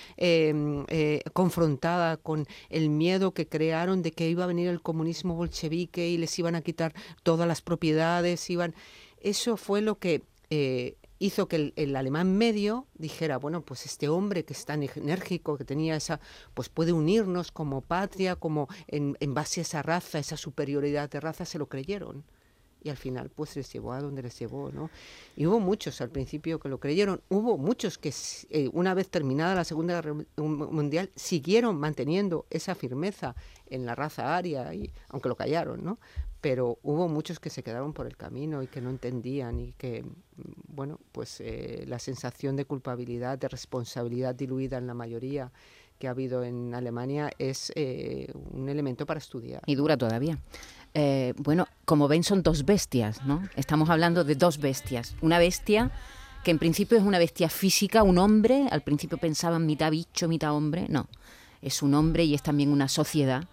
confrontada 1.33 2.17
con 2.17 2.45
el 2.69 2.89
miedo 2.89 3.33
que 3.33 3.47
crearon 3.47 4.01
de 4.01 4.11
que 4.11 4.29
iba 4.29 4.43
a 4.43 4.47
venir 4.47 4.67
el 4.67 4.81
comunismo 4.81 5.35
bolchevique 5.35 6.07
y 6.07 6.17
les 6.17 6.37
iban 6.39 6.55
a 6.55 6.61
quitar 6.61 6.93
todas 7.23 7.47
las 7.47 7.61
propiedades, 7.61 8.49
iban... 8.49 8.75
Eso 9.21 9.55
fue 9.55 9.81
lo 9.81 9.97
que 9.99 10.21
eh, 10.49 10.97
hizo 11.23 11.47
que 11.47 11.73
el, 11.75 11.95
alemán 11.95 12.37
medio 12.37 12.85
dijera, 12.95 13.37
bueno, 13.37 13.61
pues 13.61 13.85
este 13.85 14.09
hombre 14.09 14.43
que 14.43 14.53
es 14.53 14.65
tan 14.65 14.83
enérgico, 14.83 15.57
que 15.57 15.63
tenía 15.63 15.95
esa, 15.95 16.19
pues 16.53 16.67
puede 16.67 16.91
unirnos 16.91 17.51
como 17.51 17.81
patria, 17.81 18.35
como 18.35 18.67
en, 18.87 19.15
en 19.19 19.33
base 19.33 19.61
a 19.61 19.63
esa 19.63 19.81
raza, 19.81 20.19
esa 20.19 20.35
superioridad 20.35 21.09
de 21.09 21.19
raza, 21.19 21.45
se 21.45 21.57
lo 21.57 21.67
creyeron 21.67 22.25
y 22.83 22.89
al 22.89 22.97
final 22.97 23.29
pues 23.29 23.55
les 23.55 23.71
llevó 23.71 23.93
a 23.93 24.01
donde 24.01 24.21
les 24.21 24.37
llevó, 24.37 24.69
¿no? 24.71 24.89
Y 25.37 25.45
hubo 25.45 25.59
muchos 25.59 26.01
al 26.01 26.09
principio 26.09 26.59
que 26.59 26.67
lo 26.67 26.79
creyeron, 26.79 27.21
hubo 27.29 27.57
muchos 27.57 27.97
que 27.97 28.13
eh, 28.49 28.69
una 28.73 28.93
vez 28.93 29.09
terminada 29.09 29.55
la 29.55 29.63
Segunda 29.63 30.01
Guerra 30.01 30.25
Mundial 30.35 31.09
siguieron 31.15 31.79
manteniendo 31.79 32.45
esa 32.49 32.75
firmeza 32.75 33.35
en 33.67 33.85
la 33.85 33.95
raza 33.95 34.35
aria, 34.35 34.73
y, 34.73 34.91
aunque 35.07 35.29
lo 35.29 35.35
callaron, 35.35 35.83
¿no? 35.83 35.97
Pero 36.43 36.77
hubo 36.83 37.07
muchos 37.07 37.39
que 37.39 37.49
se 37.49 37.63
quedaron 37.63 37.93
por 37.93 38.05
el 38.05 38.17
camino 38.17 38.61
y 38.61 38.67
que 38.67 38.81
no 38.81 38.89
entendían 38.89 39.61
y 39.61 39.71
que, 39.77 40.03
bueno, 40.67 40.99
pues 41.13 41.39
eh, 41.39 41.85
la 41.87 41.99
sensación 41.99 42.57
de 42.57 42.65
culpabilidad, 42.65 43.37
de 43.37 43.47
responsabilidad 43.47 44.35
diluida 44.35 44.77
en 44.77 44.85
la 44.85 44.93
mayoría 44.93 45.53
que 45.97 46.09
ha 46.09 46.11
habido 46.11 46.43
en 46.43 46.75
Alemania 46.75 47.31
es 47.39 47.71
eh, 47.77 48.27
un 48.51 48.67
elemento 48.67 49.05
para 49.05 49.19
estudiar. 49.19 49.61
Y 49.67 49.75
dura 49.75 49.95
todavía. 49.95 50.37
Eh, 50.93 51.33
bueno, 51.37 51.65
como 51.85 52.09
ven 52.09 52.23
son 52.23 52.43
dos 52.43 52.65
bestias, 52.65 53.23
¿no? 53.25 53.41
Estamos 53.55 53.89
hablando 53.89 54.25
de 54.25 54.35
dos 54.35 54.57
bestias. 54.57 55.15
Una 55.21 55.39
bestia 55.39 55.91
que 56.43 56.51
en 56.51 56.59
principio 56.59 56.97
es 56.97 57.05
una 57.05 57.19
bestia 57.19 57.47
física, 57.47 58.03
un 58.03 58.17
hombre, 58.17 58.67
al 58.69 58.81
principio 58.81 59.17
pensaban 59.17 59.65
mitad 59.65 59.91
bicho, 59.91 60.27
mitad 60.27 60.53
hombre, 60.53 60.87
no, 60.89 61.07
es 61.61 61.81
un 61.81 61.93
hombre 61.93 62.25
y 62.25 62.33
es 62.33 62.43
también 62.43 62.69
una 62.69 62.89
sociedad 62.89 63.45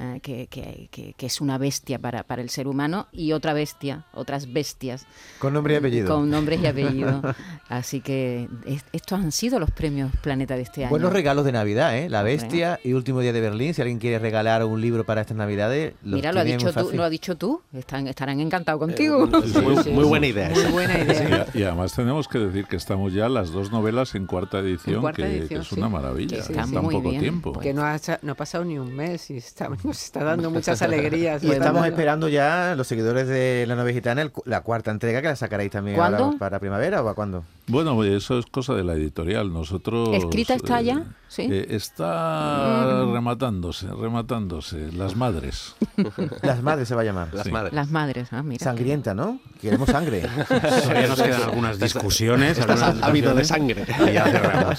eh, 0.00 0.20
que, 0.22 0.46
que, 0.46 1.14
que, 1.16 1.26
es 1.26 1.40
una 1.40 1.58
bestia 1.58 1.98
para, 1.98 2.22
para, 2.22 2.40
el 2.40 2.50
ser 2.50 2.68
humano 2.68 3.08
y 3.10 3.32
otra 3.32 3.52
bestia, 3.52 4.04
otras 4.14 4.52
bestias. 4.52 5.06
Con 5.40 5.52
nombre 5.52 5.74
y 5.74 5.76
apellido. 5.78 6.06
Con 6.06 6.30
nombres 6.30 6.60
y 6.62 6.66
apellido. 6.66 7.20
Así 7.68 8.00
que 8.00 8.48
estos 8.92 9.18
han 9.18 9.32
sido 9.32 9.58
los 9.58 9.72
premios 9.72 10.12
Planeta 10.22 10.54
de 10.54 10.62
este 10.62 10.82
año. 10.84 10.90
Buenos 10.90 11.12
regalos 11.12 11.44
de 11.44 11.50
Navidad, 11.50 11.98
¿eh? 11.98 12.08
La 12.08 12.22
bestia 12.22 12.78
y 12.84 12.92
Último 12.92 13.20
Día 13.20 13.32
de 13.32 13.40
Berlín. 13.40 13.74
Si 13.74 13.82
alguien 13.82 13.98
quiere 13.98 14.20
regalar 14.20 14.64
un 14.64 14.80
libro 14.80 15.04
para 15.04 15.22
estas 15.22 15.36
Navidades, 15.36 15.94
Mira, 16.02 16.32
lo, 16.32 16.40
ha 16.40 16.44
dicho 16.44 16.72
tú, 16.72 16.90
lo 16.92 17.02
ha 17.02 17.10
dicho 17.10 17.36
tú. 17.36 17.62
Están, 17.72 18.06
estarán 18.06 18.38
encantados 18.38 18.78
contigo. 18.78 19.26
muy, 19.92 20.04
buena 20.04 20.28
idea. 20.28 20.50
Muy 20.50 20.64
buena 20.66 20.96
idea. 20.96 21.46
y, 21.52 21.64
además 21.64 21.92
tenemos 21.94 22.28
que 22.28 22.38
decir 22.38 22.66
que 22.66 22.76
estamos 22.76 23.12
ya 23.12 23.28
las 23.28 23.50
dos 23.50 23.72
novelas 23.72 24.14
en 24.14 24.26
cuarta 24.26 24.60
edición, 24.60 25.04
que, 25.12 25.48
es 25.50 25.72
una 25.72 25.88
maravilla. 25.88 26.38
está, 26.38 26.62
en 26.62 26.72
poco 26.72 27.10
tiempo. 27.10 27.58
Que 27.58 27.74
no 27.74 27.82
ha, 27.82 27.98
no 28.22 28.32
ha 28.32 28.36
pasado 28.36 28.64
ni 28.64 28.78
un 28.78 28.94
mes 28.94 29.28
y 29.30 29.38
estamos 29.38 29.87
nos 29.88 30.04
está 30.04 30.22
dando 30.22 30.50
muchas 30.50 30.82
alegrías. 30.82 31.42
Y 31.48 31.50
estamos 31.50 31.86
esperando 31.86 32.28
ya, 32.28 32.74
los 32.76 32.86
seguidores 32.86 33.26
de 33.26 33.64
La 33.66 33.74
Nueva 33.74 33.90
Gitana, 33.90 34.30
la 34.44 34.60
cuarta 34.60 34.90
entrega 34.90 35.22
que 35.22 35.28
la 35.28 35.36
sacaréis 35.36 35.70
también 35.70 35.98
para 36.38 36.60
primavera 36.60 37.02
o 37.02 37.08
a 37.08 37.14
cuándo. 37.14 37.44
Bueno, 37.66 38.02
eso 38.04 38.38
es 38.38 38.46
cosa 38.46 38.74
de 38.74 38.84
la 38.84 38.94
editorial. 38.94 39.52
Nosotros. 39.52 40.10
¿Escrita 40.14 40.54
está 40.54 40.80
ya? 40.80 41.04
¿Sí? 41.28 41.42
Eh, 41.50 41.66
está 41.70 43.04
mm. 43.04 43.12
rematándose, 43.12 43.88
rematándose. 43.88 44.92
Las 44.92 45.16
madres. 45.16 45.74
Las 46.42 46.62
madres 46.62 46.88
se 46.88 46.94
va 46.94 47.02
a 47.02 47.04
llamar. 47.04 47.28
Las 47.32 47.48
madres. 47.48 47.72
Las 47.72 47.90
madres, 47.90 48.28
ah, 48.32 48.42
mira. 48.42 48.64
Sangrienta, 48.64 49.14
¿no? 49.14 49.40
Queremos 49.60 49.88
sangre. 49.88 50.22
Todavía 50.48 51.08
nos 51.08 51.22
quedan 51.22 51.42
algunas 51.42 51.78
discusiones. 51.78 52.58
ha 52.58 53.06
habido 53.06 53.34
de 53.34 53.44
sangre. 53.44 53.86
Y 54.08 54.12
ya 54.12 54.24
cerramos. 54.24 54.78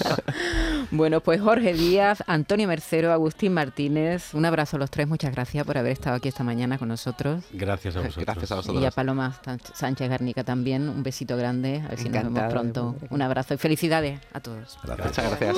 Bueno, 0.92 1.20
pues 1.20 1.40
Jorge 1.40 1.72
Díaz, 1.72 2.24
Antonio 2.26 2.66
Mercero, 2.66 3.12
Agustín 3.12 3.54
Martínez, 3.54 4.34
un 4.34 4.44
abrazo 4.44 4.76
a 4.76 4.80
los 4.80 4.90
tres, 4.90 5.06
muchas 5.06 5.32
gracias 5.32 5.64
por 5.64 5.78
haber 5.78 5.92
estado 5.92 6.16
aquí 6.16 6.28
esta 6.28 6.42
mañana 6.42 6.78
con 6.78 6.88
nosotros. 6.88 7.44
Gracias 7.52 7.94
a 7.96 8.00
vosotros. 8.00 8.24
Gracias 8.24 8.50
a 8.50 8.56
vosotros. 8.56 8.82
Y 8.82 8.86
a 8.86 8.90
Paloma 8.90 9.40
Sánchez 9.72 10.08
Garnica 10.08 10.42
también, 10.42 10.88
un 10.88 11.02
besito 11.02 11.36
grande, 11.36 11.82
a 11.84 11.88
ver 11.88 11.98
si 11.98 12.08
Encantado, 12.08 12.30
nos 12.30 12.34
vemos 12.34 12.52
pronto. 12.52 12.96
Un 13.10 13.22
abrazo 13.22 13.54
y 13.54 13.58
felicidades 13.58 14.20
a 14.32 14.40
todos. 14.40 14.78
Muchas 14.82 15.16
gracias. 15.16 15.56